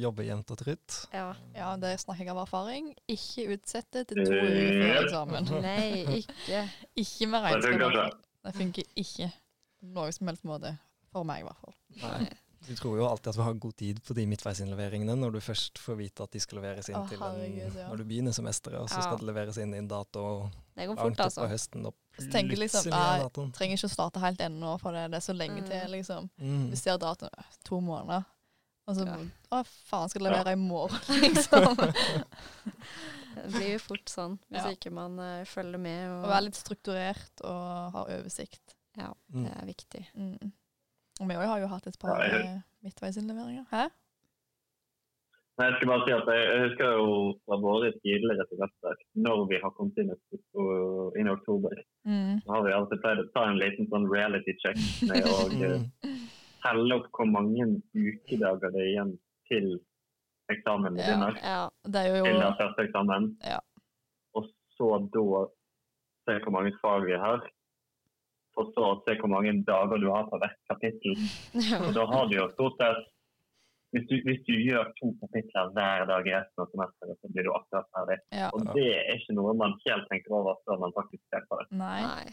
jobbe 0.00 0.24
jevnt 0.26 0.52
og 0.54 0.60
trutt. 0.62 0.98
Ja. 1.12 1.26
Ja, 1.56 1.72
det 1.80 1.94
snakker 2.00 2.24
jeg 2.24 2.32
av 2.34 2.40
erfaring. 2.46 2.92
Ikke 3.12 3.48
utsette 3.56 4.04
til 4.08 4.22
to 4.24 4.38
uker 4.38 4.78
før 4.78 5.00
eksamen. 5.02 5.50
Nei, 5.66 6.22
ikke. 6.22 6.62
Ikke 7.04 7.28
med 7.32 7.48
Det 7.50 7.66
funker 7.66 7.84
regnskap. 7.88 8.22
Det 8.42 8.54
funker 8.56 8.88
ikke 8.98 9.28
på 9.82 9.92
noen 9.94 10.14
som 10.16 10.30
helst 10.32 10.48
måte. 10.48 10.72
For 11.12 11.26
meg, 11.28 11.42
i 11.42 11.46
hvert 11.46 11.60
fall. 11.60 11.74
Nei. 12.00 12.30
Du 12.62 12.70
tror 12.78 12.94
jo 12.96 13.04
alltid 13.10 13.28
at 13.32 13.36
vi 13.40 13.42
har 13.44 13.56
god 13.58 13.74
tid 13.78 13.98
på 14.06 14.14
de 14.14 14.24
midtveisinleveringene 14.30 15.14
når 15.18 15.32
du 15.34 15.38
først 15.42 15.80
får 15.82 15.96
vite 15.98 16.22
at 16.24 16.32
de 16.34 16.40
skal 16.42 16.60
leveres 16.60 16.88
inn 16.92 16.96
Å, 17.00 17.02
til 17.10 17.18
en, 17.18 17.24
herregud, 17.34 17.74
ja. 17.80 17.86
når 17.90 17.98
du 18.00 18.04
begynner 18.06 18.34
semesteret, 18.36 18.78
og 18.78 18.86
så 18.88 19.00
Ja. 19.00 19.06
skal 19.08 19.18
det 19.18 19.26
leveres 19.28 19.58
inn 19.58 19.74
i 19.74 19.80
en 19.82 19.88
dato 19.90 20.22
Det 20.78 20.86
går 20.86 20.94
langt 21.00 21.18
opp 21.18 21.24
altså. 21.26 21.42
på 21.42 21.48
høsten, 21.50 21.88
og 21.90 21.96
Så 22.18 22.28
tenker 22.30 22.50
jeg 22.56 22.58
liksom, 22.66 22.90
datoen. 22.92 23.52
Trenger 23.56 23.76
ikke 23.78 23.88
å 23.88 23.92
starte 23.94 24.20
helt 24.20 24.40
ennå, 24.44 24.74
for 24.80 24.92
det, 24.92 25.06
det 25.10 25.16
er 25.16 25.24
så 25.24 25.32
lenge 25.36 25.62
Mm. 25.62 25.68
til, 25.70 25.90
liksom. 25.96 26.30
Mm. 26.38 26.70
Du 26.70 26.76
ser 26.76 26.98
datoen 26.98 27.30
øh, 27.38 27.44
to 27.64 27.80
måneder. 27.80 28.24
Og 28.86 28.96
så 28.96 29.06
Ja. 29.06 29.16
Å, 29.52 29.62
faen, 29.88 30.08
skal 30.10 30.22
levere 30.26 30.52
i 30.52 30.56
morgen, 30.56 30.98
liksom. 31.22 31.76
Det 33.34 33.48
blir 33.54 33.72
jo 33.72 33.78
fort 33.80 34.08
sånn 34.12 34.34
hvis 34.50 34.64
Ja. 34.66 34.70
ikke 34.74 34.90
man 34.92 35.18
uh, 35.18 35.44
følger 35.48 35.78
med. 35.80 36.02
Og, 36.10 36.24
Og, 36.24 36.28
være 36.34 36.44
litt 36.50 36.58
strukturert 36.58 37.40
og 37.44 37.92
ha 37.96 38.04
oversikt. 38.04 38.76
ja, 38.96 39.12
Mm. 39.32 39.44
det 39.44 39.52
er 39.56 39.66
viktig. 39.66 40.06
Mm. 40.14 40.52
Og 41.20 41.28
vi 41.28 41.34
også 41.34 41.46
har 41.48 41.60
jo 41.60 41.66
hatt 41.68 41.86
et 41.86 41.98
par 41.98 42.18
Ja, 42.20 42.38
jeg- 42.38 42.46
eh. 42.46 43.64
Hæ? 43.70 43.88
Nei, 45.58 45.66
jeg 45.68 45.74
skal 45.78 45.88
bare 45.88 46.04
si 46.06 46.12
at 46.16 46.26
jeg, 46.32 46.42
jeg 46.48 46.60
husker 46.68 46.92
jo 46.96 47.38
fra 47.46 47.56
våre 47.60 47.92
tidligere 48.02 48.44
semester, 48.50 48.94
når 49.14 49.48
vi 49.50 49.58
har 49.62 49.70
kommet 49.76 49.98
inn 50.00 50.10
i, 50.10 50.16
inn 51.20 51.28
i 51.28 51.30
oktober, 51.30 51.70
Mm. 52.12 52.40
så 52.44 52.52
har 52.52 52.64
vi 52.66 52.72
alltid 52.76 53.00
pleid 53.00 53.20
å 53.22 53.28
ta 53.32 53.46
en 53.48 53.60
liten 53.60 53.88
sånn 53.88 54.04
reality 54.12 54.52
check 54.60 54.80
med 55.08 55.24
å 55.30 55.36
eh, 55.64 56.18
telle 56.62 56.98
opp 56.98 57.08
hvor 57.16 57.30
mange 57.30 57.68
ukedager 57.96 58.74
det 58.74 58.82
er 58.84 58.90
igjen 58.90 59.14
til 59.48 59.72
eksamen 60.52 60.98
Ja. 60.98 61.06
begynner. 61.06 61.38
Ja, 61.42 61.62
Det 61.88 62.02
er 62.02 62.08
jo 62.16 62.24
Til 62.26 62.40
den 62.42 62.56
første 62.60 62.86
eksamen. 62.86 63.28
Ja. 63.48 63.58
Og 64.36 64.48
så 64.76 64.90
da 65.14 65.24
se 66.26 66.38
hvor 66.44 66.54
mange 66.58 66.72
fag 66.82 67.06
vi 67.08 67.16
har. 67.18 67.42
For 68.52 68.68
så 68.76 68.84
å 68.92 69.00
se 69.06 69.16
hvor 69.20 69.32
mange 69.32 69.54
dager 69.66 69.98
du 70.02 70.10
har 70.12 70.28
på 70.28 70.38
hvert 70.42 70.58
kapittel. 70.70 71.16
Og 71.86 71.90
da 71.96 72.04
har 72.10 72.28
du 72.28 72.36
jo 72.36 72.48
stort 72.52 72.76
sett 72.82 73.06
hvis 73.92 74.06
du, 74.08 74.14
hvis 74.26 74.40
du 74.48 74.52
gjør 74.56 74.88
to 75.00 75.10
kapitler 75.20 75.72
hver 75.76 76.06
dag 76.08 76.28
i 76.30 76.32
resten 76.36 76.64
av 76.64 76.70
semesteret, 76.72 77.18
så 77.20 77.32
blir 77.34 77.44
du 77.48 77.52
akkurat 77.52 77.90
ferdig. 77.96 78.18
ja. 78.32 78.48
Og 78.56 78.64
det 78.72 78.86
er 78.96 79.12
ikke 79.18 79.36
noe 79.36 79.52
man 79.58 79.76
helt 79.84 80.08
tenker 80.12 80.38
over 80.38 80.56
før 80.64 80.80
man 80.86 80.94
faktisk 80.96 81.22
ser 81.28 81.44
på 81.50 81.60
det. 81.60 81.68
Nei. 81.76 82.00
Nei. 82.06 82.32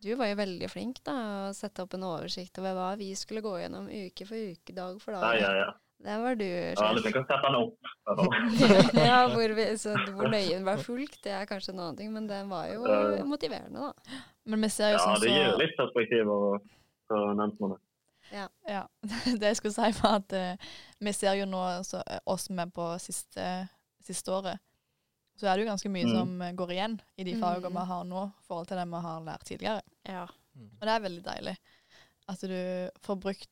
Du 0.00 0.14
var 0.16 0.30
jo 0.30 0.36
veldig 0.38 0.68
flink 0.72 1.02
da, 1.04 1.14
å 1.50 1.52
sette 1.52 1.82
opp 1.84 1.92
en 1.98 2.06
oversikt 2.08 2.56
over 2.62 2.72
hva 2.78 2.90
vi 2.96 3.10
skulle 3.18 3.42
gå 3.44 3.58
gjennom 3.60 3.90
uke 3.92 4.24
for 4.24 4.38
uke, 4.54 4.72
dag 4.72 4.96
for 5.02 5.12
dag. 5.18 5.26
dag. 5.26 5.40
ja, 5.42 5.50
ja. 5.66 5.70
Det 6.00 6.14
var 6.22 6.34
du, 6.40 6.44
Jeg 6.46 6.76
Ja, 6.78 6.86
du 6.96 7.02
tenker 7.04 7.20
å 7.20 7.26
sette 7.28 7.44
den 7.44 7.58
opp. 7.58 7.90
ja, 9.10 9.18
hvor, 9.28 9.52
vi, 9.58 9.66
så 9.76 9.92
hvor 10.14 10.30
nøyen 10.32 10.64
var 10.64 10.80
fulgt, 10.80 11.18
det 11.26 11.34
er 11.36 11.44
kanskje 11.50 11.74
en 11.74 11.82
annen 11.82 11.98
ting, 11.98 12.08
men 12.14 12.30
den 12.30 12.48
var 12.48 12.70
jo 12.72 12.86
motiverende, 13.28 13.90
da. 13.90 14.20
Men 14.48 14.64
vi 14.64 14.70
ser 14.72 14.94
jo 14.94 14.96
Ja, 14.96 15.02
sånn 15.04 15.20
det 15.26 15.34
gir 15.34 15.58
litt 15.60 15.76
perspektiv 15.76 16.32
og- 16.32 16.64
på 17.10 17.20
nevntene. 17.36 17.76
Ja. 18.32 18.48
Det 19.40 19.42
jeg 19.50 19.56
skulle 19.58 19.74
si, 19.74 19.90
var 20.02 20.20
at 20.20 20.32
uh, 20.32 20.72
vi 21.00 21.12
ser 21.16 21.34
jo 21.40 21.46
nå 21.50 21.60
så, 21.84 22.02
eh, 22.06 22.20
oss 22.26 22.44
som 22.48 22.58
er 22.62 22.66
på 22.70 22.86
siste, 23.02 23.46
siste 24.04 24.30
året, 24.32 24.58
så 25.40 25.48
er 25.48 25.56
det 25.56 25.64
jo 25.64 25.70
ganske 25.70 25.90
mye 25.90 26.04
Mm. 26.06 26.12
som 26.14 26.42
eh, 26.42 26.52
går 26.52 26.70
igjen 26.76 26.98
i 27.16 27.24
de 27.24 27.34
fagene 27.40 27.70
Mm. 27.70 27.78
vi 27.80 27.86
har 27.90 28.04
nå, 28.04 28.26
i 28.28 28.44
forhold 28.46 28.68
til 28.68 28.76
det 28.76 28.88
vi 28.92 29.00
har 29.06 29.20
lært 29.26 29.44
tidligere. 29.48 29.82
Ja. 30.04 30.26
Og 30.60 30.80
det 30.86 30.92
er 30.94 31.00
veldig 31.06 31.22
deilig 31.24 31.56
at 32.28 32.40
du 32.40 32.90
får 33.02 33.16
brukt 33.20 33.48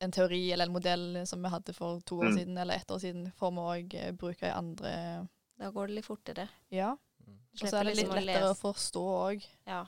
en 0.00 0.12
teori 0.12 0.52
eller 0.52 0.66
en 0.68 0.72
modell 0.72 1.26
som 1.26 1.42
vi 1.42 1.48
hadde 1.50 1.72
for 1.74 2.00
to 2.06 2.18
år 2.20 2.28
Mm. 2.32 2.36
siden 2.38 2.58
eller 2.58 2.74
ett 2.74 2.90
år 2.90 2.98
siden, 3.00 3.32
får 3.38 3.50
vi 3.54 3.58
òg 3.72 4.16
bruke 4.18 4.46
i 4.46 4.50
andre 4.54 5.28
Da 5.58 5.70
går 5.70 5.86
det 5.88 5.94
litt 5.96 6.06
fortere. 6.06 6.48
Ja. 6.70 6.92
Mm. 7.26 7.38
Og 7.62 7.68
så 7.68 7.76
er 7.80 7.84
det 7.84 7.96
litt 7.96 8.06
liksom 8.08 8.24
lettere 8.24 8.50
å 8.52 8.58
forstå 8.58 9.02
òg. 9.26 9.46
Ja. 9.66 9.86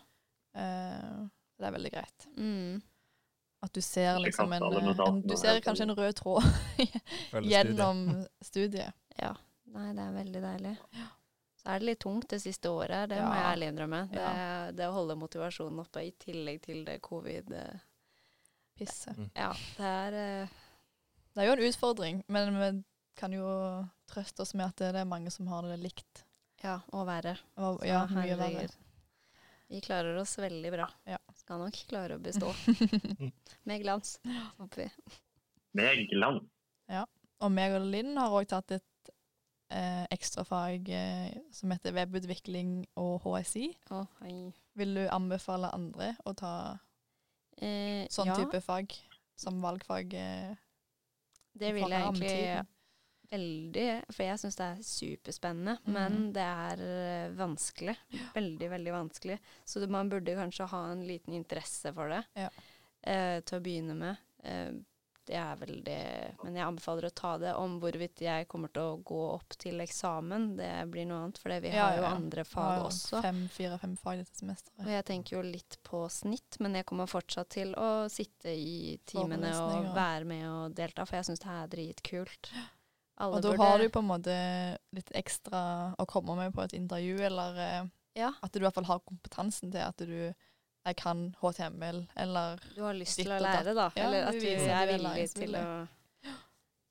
det 0.55 1.67
er 1.69 1.75
veldig 1.77 1.93
greit. 1.93 2.27
Mm. 2.37 2.83
At 3.61 3.73
du 3.77 3.81
ser 3.85 4.17
liksom 4.25 4.53
en, 4.57 4.63
eh, 4.73 4.91
en 5.07 5.21
Du 5.23 5.37
ser 5.37 5.61
kanskje 5.61 5.85
en 5.85 5.95
rød 5.97 6.15
tråd 6.17 6.45
gjennom 7.53 8.07
studiet. 8.51 8.93
ja. 9.21 9.35
Nei, 9.71 9.93
det 9.95 10.03
er 10.03 10.15
veldig 10.17 10.41
deilig. 10.43 10.71
Så 11.61 11.69
er 11.71 11.79
det 11.79 11.87
litt 11.87 12.01
tungt 12.03 12.27
det 12.33 12.41
siste 12.43 12.71
året, 12.75 13.05
det 13.13 13.21
må 13.21 13.29
jeg 13.37 13.45
ærlig 13.53 13.69
innrømme. 13.71 14.01
Det, 14.11 14.25
det 14.79 14.89
å 14.89 14.97
holde 14.97 15.15
motivasjonen 15.21 15.83
oppe 15.85 16.03
i 16.09 16.11
tillegg 16.19 16.59
til 16.65 16.81
det 16.89 16.97
covid-pisset. 17.05 17.85
Pisse. 18.81 19.15
Ja, 19.37 19.53
det 19.77 19.91
er 19.93 20.17
eh, 20.17 20.59
Det 21.37 21.45
er 21.45 21.51
jo 21.51 21.55
en 21.59 21.65
utfordring, 21.69 22.23
men 22.33 22.59
vi 22.59 22.71
kan 23.21 23.37
jo 23.37 23.47
trøste 24.11 24.43
oss 24.43 24.57
med 24.57 24.73
at 24.73 24.83
det 24.97 25.05
er 25.05 25.07
mange 25.07 25.31
som 25.31 25.47
har 25.53 25.69
det 25.69 25.79
likt. 25.85 26.25
Ja, 26.65 26.81
og 26.97 27.07
verre. 27.07 27.37
Og, 27.61 27.85
ja, 27.87 28.03
mye 28.11 28.41
verre. 28.41 28.67
Vi 29.71 29.85
klarer 29.85 30.17
oss 30.19 30.35
veldig 30.41 30.73
bra. 30.75 30.89
Ja. 31.07 31.20
Skal 31.51 31.65
nok 31.65 31.79
klare 31.91 32.15
å 32.15 32.21
bestå. 32.23 32.53
Med 33.67 33.81
glans, 33.83 34.21
håper 34.55 34.85
vi. 34.85 35.17
Med 35.75 36.05
glans. 36.13 36.45
Og 37.43 37.51
meg 37.51 37.75
og 37.75 37.89
Linn 37.91 38.15
har 38.21 38.31
òg 38.31 38.47
tatt 38.53 38.77
et 38.77 39.11
eh, 39.75 40.05
ekstrafag 40.15 40.87
eh, 40.95 41.33
som 41.51 41.75
heter 41.75 41.97
webutvikling 41.97 42.85
og 43.03 43.25
HSI. 43.25 43.67
Oh, 43.91 44.07
hei. 44.21 44.53
Vil 44.79 44.95
du 44.95 45.03
anbefale 45.11 45.73
andre 45.75 46.13
å 46.23 46.37
ta 46.39 46.55
Eh, 47.59 48.07
sånn 48.15 48.31
ja, 48.31 48.39
type 48.39 48.63
fag 48.63 48.95
som 49.35 49.59
valgfag? 49.61 50.15
Eh, 50.15 50.55
det 51.59 51.75
vil 51.75 51.91
jeg 51.91 51.99
egentlig? 51.99 52.63
Veldig, 53.31 53.87
for 54.13 54.25
jeg 54.27 54.41
syns 54.43 54.59
det 54.59 54.67
er 54.67 54.83
superspennende. 54.91 55.77
mm. 55.87 55.93
Men 55.95 56.19
det 56.37 56.45
er 56.47 56.85
eh, 56.85 57.31
vanskelig. 57.39 57.97
Veldig, 58.35 58.71
veldig 58.75 58.93
vanskelig. 58.97 59.39
Så 59.65 59.87
man 59.91 60.11
burde 60.13 60.35
kanskje 60.39 60.69
ha 60.73 60.85
en 60.93 61.07
liten 61.09 61.35
interesse 61.39 61.93
for 61.95 62.09
det 62.13 62.25
Ja. 62.37 62.51
eh, 63.03 63.41
til 63.41 63.59
å 63.59 63.63
begynne 63.65 63.97
med. 63.97 64.17
Eh, 64.45 64.71
det 65.31 65.37
er 65.37 65.55
vel 65.61 65.77
det 65.85 66.35
Men 66.43 66.57
jeg 66.57 66.65
anbefaler 66.67 67.05
å 67.07 67.15
ta 67.15 67.37
det. 67.39 67.53
Om 67.55 67.77
hvorvidt 67.79 68.19
jeg 68.25 68.49
kommer 68.49 68.73
til 68.73 68.83
å 68.83 68.97
gå 69.05 69.19
opp 69.37 69.55
til 69.63 69.79
eksamen, 69.79 70.57
det 70.59 70.71
blir 70.91 71.07
noe 71.07 71.21
annet. 71.23 71.39
For 71.39 71.55
vi 71.61 71.69
Ja, 71.71 71.85
har 71.85 71.97
jo 71.99 72.03
ja, 72.03 72.09
ja. 72.09 72.15
andre 72.17 72.45
fag 72.45 72.83
også. 72.89 73.21
Fem, 73.23 73.45
Fire-fem 73.53 73.95
fag 74.01 74.25
dette 74.25 74.59
Og 74.81 74.89
jeg 74.91 75.05
tenker 75.07 75.37
jo 75.37 75.43
litt 75.47 75.77
på 75.87 76.03
snitt, 76.11 76.59
men 76.59 76.75
jeg 76.75 76.85
kommer 76.89 77.07
fortsatt 77.07 77.49
til 77.51 77.75
å 77.79 78.09
sitte 78.11 78.51
i 78.51 78.99
timene 79.07 79.53
og 79.61 79.95
være 79.95 80.25
med 80.25 80.49
og 80.49 80.75
delta, 80.75 81.07
for 81.07 81.21
jeg 81.21 81.29
syns 81.31 81.45
det 81.45 81.55
er 81.61 81.71
dritkult. 81.77 82.51
Alle 83.21 83.37
Og 83.37 83.43
da 83.45 83.51
burde- 83.53 83.67
har 83.69 83.79
du 83.83 83.89
på 83.93 84.01
en 84.01 84.09
måte 84.09 84.35
litt 84.97 85.11
ekstra 85.15 85.95
å 86.01 86.07
komme 86.09 86.37
med 86.39 86.55
på 86.57 86.63
et 86.65 86.73
intervju, 86.79 87.19
eller 87.29 87.59
eh, 87.67 87.83
Ja, 88.17 88.33
at 88.43 88.53
du 88.53 88.59
i 88.59 88.65
hvert 88.65 88.75
fall 88.75 88.89
har 88.89 89.03
kompetansen 89.05 89.71
til 89.75 89.85
at 89.85 89.97
du 90.01 90.33
jeg 90.87 90.97
kan 90.97 91.27
HTML, 91.43 92.07
eller 92.17 92.57
du 92.75 92.81
har 92.83 92.95
lyst 92.97 93.19
til 93.21 93.29
å 93.29 93.37
lære, 93.39 93.75
da. 93.77 93.91
Ja, 93.95 94.07
Eller 94.07 94.31
at 94.31 94.33
du 94.33 94.41
du 94.41 94.47
er 94.73 94.87
villig 94.89 95.27
til 95.37 95.55
å. 95.61 95.65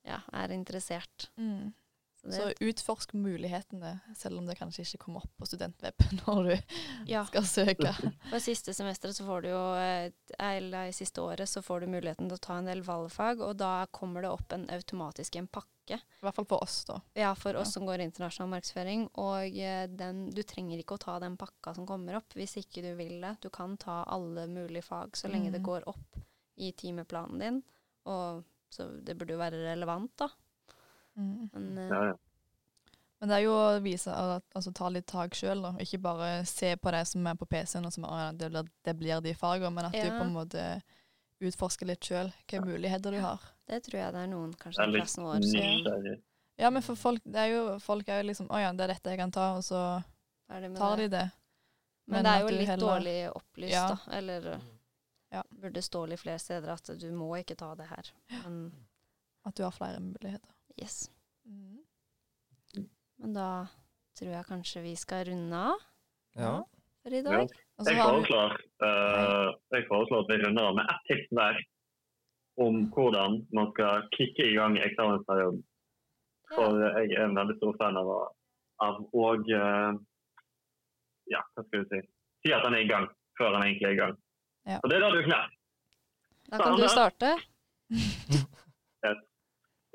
Ja, 0.06 0.20
er 0.32 0.52
interessert. 0.54 1.30
mm. 1.36 1.72
Så 2.20 2.30
Så 2.36 2.52
utforsk 2.60 3.14
mulighetene, 3.16 3.94
selv 4.14 4.38
om 4.38 4.46
det 4.46 4.58
kanskje 4.58 4.82
ikke 4.84 4.98
kommer 5.06 5.22
opp 5.24 5.30
på 5.40 5.46
studentweb 5.48 5.94
når 6.26 6.50
du 6.50 6.74
ja. 7.08 7.22
skal 7.24 7.46
søke. 7.48 7.94
På 8.28 8.40
siste 8.44 8.74
semesteret 8.76 9.16
så 9.16 9.24
får 9.24 9.42
du 9.42 9.48
jo 9.48 9.62
eh, 9.80 10.10
Eller 10.38 10.90
i 10.90 10.92
siste 10.92 11.22
året 11.24 11.48
så 11.48 11.62
får 11.64 11.80
du 11.80 11.86
muligheten 11.86 12.28
til 12.28 12.36
å 12.36 12.42
ta 12.44 12.58
en 12.58 12.68
del 12.68 12.82
valgfag, 12.84 13.40
og 13.40 13.56
da 13.56 13.86
kommer 13.90 14.20
det 14.26 14.30
opp 14.34 14.52
en 14.52 14.68
automatisk 14.68 15.36
en 15.40 15.48
pakke 15.48 15.79
ikke. 15.90 15.98
I 16.22 16.24
hvert 16.24 16.34
fall 16.38 16.46
for 16.54 16.62
oss, 16.64 16.78
da. 16.88 17.00
Ja, 17.18 17.34
for 17.34 17.54
oss 17.60 17.68
Ja. 17.68 17.72
som 17.78 17.86
går 17.86 18.00
internasjonal 18.06 18.48
markedsføring. 18.54 19.08
Og 19.18 19.58
eh, 19.58 19.86
den, 19.88 20.30
du 20.30 20.42
trenger 20.42 20.78
ikke 20.80 20.94
å 20.96 21.02
ta 21.02 21.18
den 21.20 21.36
pakka 21.36 21.74
som 21.74 21.86
kommer 21.86 22.16
opp, 22.16 22.32
hvis 22.38 22.56
ikke 22.62 22.82
du 22.86 22.94
vil 22.96 23.20
det. 23.20 23.36
Du 23.42 23.50
kan 23.50 23.76
ta 23.76 24.04
alle 24.06 24.46
mulige 24.48 24.82
fag 24.86 25.12
så 25.18 25.28
lenge 25.28 25.50
det 25.52 25.60
Mm. 25.60 25.66
går 25.66 25.88
opp 25.88 26.16
i 26.56 26.72
timeplanen 26.72 27.38
din. 27.38 27.62
Og 28.06 28.44
så 28.70 28.88
det 29.04 29.16
burde 29.18 29.32
jo 29.34 29.38
være 29.42 29.64
relevant, 29.66 30.12
da. 30.16 30.28
Mm. 31.18 31.50
Men 31.52 31.78
eh, 31.78 31.88
Ja, 31.88 32.04
ja. 32.12 32.16
Men 33.20 33.28
det 33.28 33.36
er 33.36 33.42
jo 33.44 33.52
å 33.52 33.80
vise, 33.84 34.08
at- 34.08 34.44
altså 34.56 34.72
ta 34.72 34.88
litt 34.88 35.06
tak 35.06 35.34
sjøl, 35.36 35.60
da. 35.60 35.72
Ikke 35.78 36.00
bare 36.00 36.44
se 36.46 36.74
på 36.76 36.90
det 36.90 37.06
som 37.06 37.26
er 37.26 37.34
på 37.34 37.44
PC-en, 37.46 37.84
og 37.84 37.92
som 37.92 38.04
«Å 38.04 38.16
ja, 38.16 38.32
det, 38.32 38.48
blir, 38.50 38.68
det 38.82 38.94
blir 38.96 39.20
de 39.20 39.34
fagene, 39.34 39.70
men 39.74 39.84
at 39.84 39.92
du 39.92 40.08
på 40.08 40.22
en 40.24 40.32
måte 40.32 40.82
utforsker 41.40 41.86
litt 41.86 42.04
sjøl 42.04 42.30
hvilke 42.32 42.60
muligheter 42.64 43.10
du 43.12 43.20
har. 43.20 43.40
det 43.66 43.82
tror 43.84 44.00
jeg 44.00 44.12
det 44.12 44.20
er 44.24 44.26
noen 44.28 44.52
kanskje 44.54 44.76
Det 44.76 44.88
er 44.88 44.96
i 44.96 45.00
klassen 45.00 45.24
vår 45.24 45.42
som. 45.42 46.16
Ja, 46.58 46.70
men 46.70 46.82
for 46.82 46.94
folk, 46.96 47.22
det 47.24 47.36
er 47.40 47.46
jo, 47.54 47.78
folk 47.80 48.08
er 48.08 48.20
jo 48.22 48.26
liksom 48.28 48.48
Å 48.52 48.58
ja, 48.60 48.72
det 48.72 48.84
er 48.84 48.92
dette 48.94 49.10
jeg 49.14 49.18
kan 49.18 49.30
ta, 49.32 49.54
og 49.56 49.62
så 49.64 50.02
det 50.50 50.68
med 50.70 50.76
tar 50.76 50.96
det. 50.96 51.10
de 51.10 51.16
det. 51.16 51.30
Men, 52.06 52.22
Men 52.22 52.24
det 52.24 52.30
er 52.32 52.40
jo 52.40 52.48
litt 52.58 52.68
heller- 52.68 52.86
dårlig 53.00 53.30
opplyst, 53.32 53.72
Ja. 53.72 53.88
da. 53.88 53.98
Eller 54.18 54.46
eh, 54.52 54.60
Ja. 55.32 55.42
burde 55.54 55.82
stå 55.82 56.08
litt 56.08 56.20
flere 56.20 56.38
steder 56.38 56.68
at 56.72 56.90
du 56.98 57.10
må 57.12 57.30
ikke 57.38 57.56
ta 57.56 57.74
det 57.74 57.86
her. 57.86 58.10
Men 58.42 58.72
At 59.46 59.54
du 59.54 59.62
har 59.62 59.70
flere 59.70 60.00
muligheter. 60.00 60.50
yes. 60.76 61.08
Mm. 61.46 61.78
Men 63.18 63.32
da 63.32 63.66
tror 64.18 64.32
jeg 64.32 64.46
kanskje 64.46 64.82
vi 64.82 64.94
skal 64.96 65.24
runde 65.24 65.54
av 65.54 65.78
Ja. 66.36 66.62
for 67.02 67.10
i 67.12 67.16
Ja. 67.16 67.22
dag. 67.22 67.48
Jeg 67.88 67.96
foreslår, 67.96 68.56
uh, 68.84 69.48
jeg 69.72 69.86
foreslår 69.88 70.24
at 70.24 70.30
vi 70.30 70.40
runder 70.42 70.68
av 70.68 70.76
med 70.76 70.90
ett 70.92 71.06
tips 71.08 71.30
hver 71.36 71.60
om 72.60 72.82
hvordan 72.92 73.38
man 73.56 73.70
skal 73.72 74.04
kicke 74.16 74.50
i 74.50 74.56
gang 74.58 74.76
eksamensperioden. 74.78 75.62
For 76.52 76.76
jeg 76.82 77.14
er 77.16 77.24
en 77.24 77.38
veldig 77.38 77.56
stor 77.60 77.76
fan 77.80 77.96
av, 77.96 78.10
av 78.84 79.00
og 79.16 79.48
uh, 79.54 79.94
ja, 81.30 81.44
hva 81.54 81.64
skal 81.64 81.84
du 81.84 81.94
si 81.94 82.02
si 82.40 82.52
at 82.56 82.64
den 82.64 82.76
er 82.76 82.84
i 82.84 82.90
gang 82.90 83.06
før 83.38 83.54
den 83.54 83.66
egentlig 83.66 83.88
er 83.88 83.96
i 83.96 84.00
gang. 84.00 84.14
Ja. 84.68 84.78
Og 84.82 84.90
det 84.90 84.96
er 84.96 85.04
da 85.04 85.10
du 85.14 85.22
klar. 85.24 85.46
Da 86.50 86.62
kan 86.62 86.80
du 86.80 86.88
starte. 86.88 87.34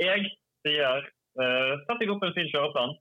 Jeg 0.05 0.31
sier 0.65 1.05
uh, 1.39 1.71
sett 1.85 2.01
deg 2.01 2.11
opp 2.11 2.23
en 2.25 2.35
fin 2.35 2.49
kjøreplan, 2.51 2.95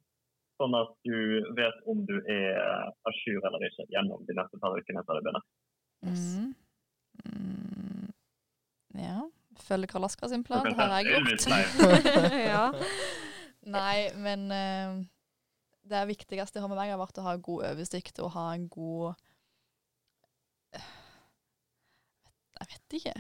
sånn 0.61 0.77
at 0.79 0.93
du 1.07 1.17
vet 1.59 1.81
om 1.91 2.03
du 2.09 2.17
er 2.31 2.59
à 2.59 3.15
jour 3.21 3.47
eller 3.49 3.65
ikke 3.69 3.87
gjennom 3.93 4.23
de 4.29 4.37
neste 4.39 4.61
par 4.63 4.77
ukene 4.77 5.03
før 5.07 5.19
det 5.19 5.25
begynner. 5.27 5.47
Yes. 6.05 6.27
Mm. 6.39 6.53
Mm. 7.25 8.13
Ja. 9.05 9.19
Følger 9.65 9.91
Karl 9.91 10.07
Oskar 10.09 10.29
sin 10.31 10.45
plan. 10.47 10.67
Det 10.67 10.75
har 10.79 11.01
jeg 11.01 11.15
gjort. 11.15 11.47
ja. 12.53 12.65
Nei, 13.65 14.11
men 14.21 14.49
uh, 14.53 15.05
det 15.89 16.03
viktigste 16.11 16.61
har 16.61 16.71
med 16.71 16.79
meg 16.79 16.93
har 16.93 17.01
vært 17.01 17.21
å 17.21 17.27
ha 17.27 17.37
god 17.37 17.69
oversikt 17.71 18.21
og 18.25 18.35
ha 18.37 18.51
en 18.55 18.67
god 18.73 19.15
Jeg 22.55 22.71
vet 22.71 22.97
ikke. 22.99 23.15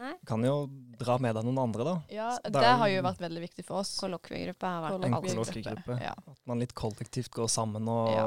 Nei. 0.00 0.14
Kan 0.24 0.44
jo 0.46 0.54
dra 1.00 1.18
med 1.20 1.34
deg 1.36 1.44
noen 1.44 1.58
andre, 1.60 1.84
da. 1.84 1.94
Ja, 2.08 2.28
det 2.44 2.54
det 2.56 2.70
har 2.80 2.88
jo 2.88 3.02
vært 3.04 3.18
veldig 3.20 3.42
viktig 3.44 3.64
for 3.68 3.82
oss. 3.82 3.90
Kollokviegruppe 4.00 4.64
har 4.70 4.86
vært 4.86 5.04
En 5.04 5.16
Kollokviegruppe. 5.18 5.98
Ja. 6.00 6.14
At 6.32 6.40
man 6.48 6.58
litt 6.62 6.72
kollektivt 6.74 7.28
går 7.36 7.50
sammen 7.52 7.88
og 7.92 8.08
Ja. 8.14 8.24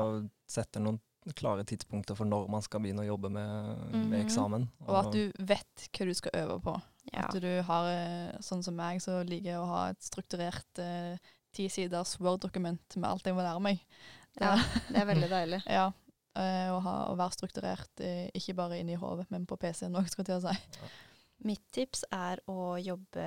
setter 0.47 0.79
noen 0.85 0.99
klare 1.39 1.63
tidspunkter 1.63 2.17
for 2.19 2.25
når 2.27 2.49
man 2.51 2.61
skal 2.61 2.81
begynne 2.83 2.99
å 3.05 3.07
jobbe 3.07 3.29
med, 3.31 3.77
Mhm. 3.93 4.09
med 4.09 4.25
eksamen. 4.25 4.67
Og 4.87 4.95
at 5.05 5.11
du 5.13 5.31
vet 5.39 5.89
hva 5.93 6.05
du 6.05 6.13
skal 6.13 6.31
øve 6.35 6.61
på. 6.61 6.81
Ja. 7.13 7.27
At 7.29 7.41
du 7.41 7.61
har, 7.63 7.87
eh, 7.89 8.37
sånn 8.39 8.63
som 8.63 8.75
meg, 8.75 8.99
så 9.01 9.23
liker 9.25 9.45
jeg 9.45 9.57
å 9.59 9.65
ha 9.67 9.89
et 9.89 9.99
strukturert 10.01 10.77
eh, 10.79 11.17
ti 11.53 11.67
siders 11.69 12.17
Word-dokument 12.19 12.97
med 12.97 13.05
alt 13.09 13.23
jeg 13.23 13.33
må 13.35 13.41
lære 13.41 13.61
meg. 13.61 13.79
ja, 14.41 14.55
det 14.89 14.97
er 14.97 15.05
veldig 15.05 15.29
deilig. 15.29 15.63
Ja. 15.67 15.91
eh, 16.35 16.69
å, 16.73 16.81
ha, 16.81 17.07
å 17.13 17.15
være 17.15 17.31
strukturert, 17.37 17.89
eh, 18.01 18.29
ikke 18.35 18.55
bare 18.55 18.79
inni 18.79 18.95
hodet, 18.97 19.27
men 19.29 19.45
på 19.45 19.55
PC-en 19.57 19.93
òg, 19.95 20.09
skal 20.09 20.25
jeg 20.25 20.41
til 20.41 20.49
å 20.49 20.53
si. 20.53 20.79
Mitt 21.43 21.63
tips 21.75 22.05
er 22.15 22.39
å 22.47 22.77
jobbe 22.79 23.23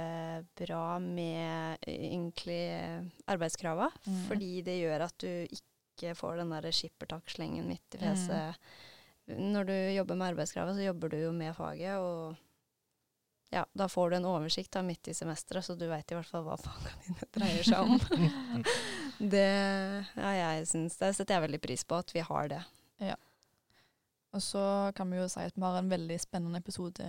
bra 0.57 0.99
med 1.03 1.77
eh, 1.85 2.09
egentlig 2.09 2.61
eh, 2.73 3.03
arbeidskrava, 3.29 3.91
Mm. 4.07 4.23
fordi 4.31 4.51
det 4.65 4.79
gjør 4.81 5.05
at 5.05 5.19
du 5.21 5.29
ikke 5.59 6.15
får 6.17 6.39
den 6.41 6.51
der 6.55 6.71
skippertak-slengen 6.73 7.69
midt 7.69 7.97
i 7.97 8.01
fjeset. 8.03 8.57
Når 9.37 9.67
du 9.69 9.75
jobber 9.97 10.17
med 10.17 10.31
arbeidskravet, 10.33 10.77
så 10.79 10.85
jobber 10.87 11.13
du 11.13 11.17
jo 11.27 11.33
med 11.33 11.55
faget, 11.57 11.97
og 11.99 12.37
ja, 13.53 13.65
da 13.75 13.87
får 13.89 14.11
du 14.11 14.17
en 14.17 14.29
oversikt 14.29 14.73
da, 14.75 14.83
midt 14.83 15.09
i 15.09 15.15
semesteret, 15.15 15.65
så 15.65 15.77
du 15.79 15.87
veit 15.89 16.11
i 16.11 16.17
hvert 16.19 16.29
fall 16.31 16.45
hva 16.47 16.57
fagene 16.67 17.05
dine 17.07 17.29
dreier 17.37 17.65
seg 17.69 17.85
om. 17.85 18.65
det, 19.37 19.47
ja, 20.17 20.33
jeg 20.41 20.67
synes, 20.73 20.97
det 21.01 21.13
setter 21.17 21.37
jeg 21.37 21.47
veldig 21.49 21.61
pris 21.65 21.85
på, 21.85 22.01
at 22.01 22.13
vi 22.17 22.25
har 22.27 22.49
det. 22.53 22.63
Og 24.37 24.43
så 24.45 24.93
kan 24.97 25.09
vi 25.09 25.17
jo 25.17 25.29
si 25.33 25.41
at 25.41 25.57
vi 25.57 25.65
har 25.65 25.79
en 25.81 25.89
veldig 25.91 26.17
spennende 26.21 26.61
episode 26.61 27.07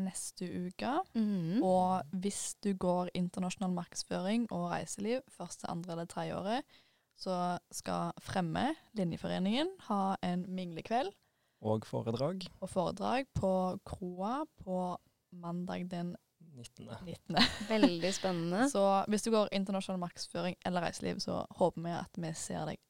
neste 0.00 0.46
uke. 0.48 0.94
Mm. 1.12 1.60
Og 1.60 2.14
hvis 2.22 2.54
du 2.64 2.72
går 2.72 3.12
internasjonal 3.14 3.74
markedsføring 3.76 4.46
og 4.48 4.70
reiseliv 4.72 5.20
første, 5.28 5.68
andre 5.68 5.92
eller 5.92 6.08
tredje 6.08 6.38
året, 6.38 6.78
så 7.20 7.58
skal 7.72 8.14
Fremme, 8.24 8.70
Linjeforeningen, 8.96 9.74
ha 9.90 10.16
en 10.24 10.46
minglekveld 10.48 11.12
Og 11.60 11.84
foredrag 11.84 12.46
og 12.60 12.70
foredrag 12.72 13.26
på 13.36 13.52
Kroa 13.84 14.44
på 14.64 14.96
mandag 15.36 15.84
den 15.90 16.14
19. 16.40 16.88
19. 17.04 17.36
Veldig 17.68 18.14
spennende. 18.14 18.68
Så 18.74 19.04
hvis 19.08 19.22
du 19.22 19.30
går 19.30 19.52
internasjonal 19.52 20.00
markedsføring 20.00 20.56
eller 20.66 20.80
reiseliv, 20.88 21.20
så 21.20 21.44
håper 21.50 21.84
vi 21.84 21.92
at 21.94 22.22
vi 22.24 22.32
ser 22.34 22.64
deg 22.72 22.80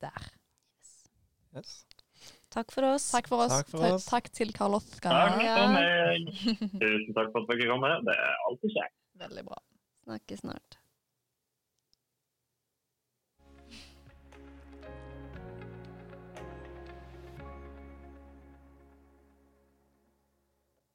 der. 0.00 0.30
Yes. 1.56 1.84
Takk 2.50 2.72
for 2.74 2.82
oss. 2.88 3.04
Takk 3.14 3.28
for 3.30 3.44
oss. 3.44 3.52
Takk 3.54 3.68
for 3.70 3.86
oss. 3.94 4.06
Takk 4.10 4.30
til 4.34 4.50
Karl 4.56 4.74
Oskar. 4.80 5.14
Takk 5.14 5.42
for 5.46 5.74
meg. 5.76 6.30
Tusen 6.82 7.14
takk 7.14 7.30
for 7.30 7.44
at 7.46 7.52
dere 7.54 7.70
kom. 7.70 7.84
med. 7.86 8.06
Det 8.08 8.16
er 8.18 8.44
alltid 8.50 8.74
kjekt. 8.74 8.96
Veldig 9.22 9.44
bra. 9.46 9.60
Snakkes 10.08 10.42
snart. 10.42 10.79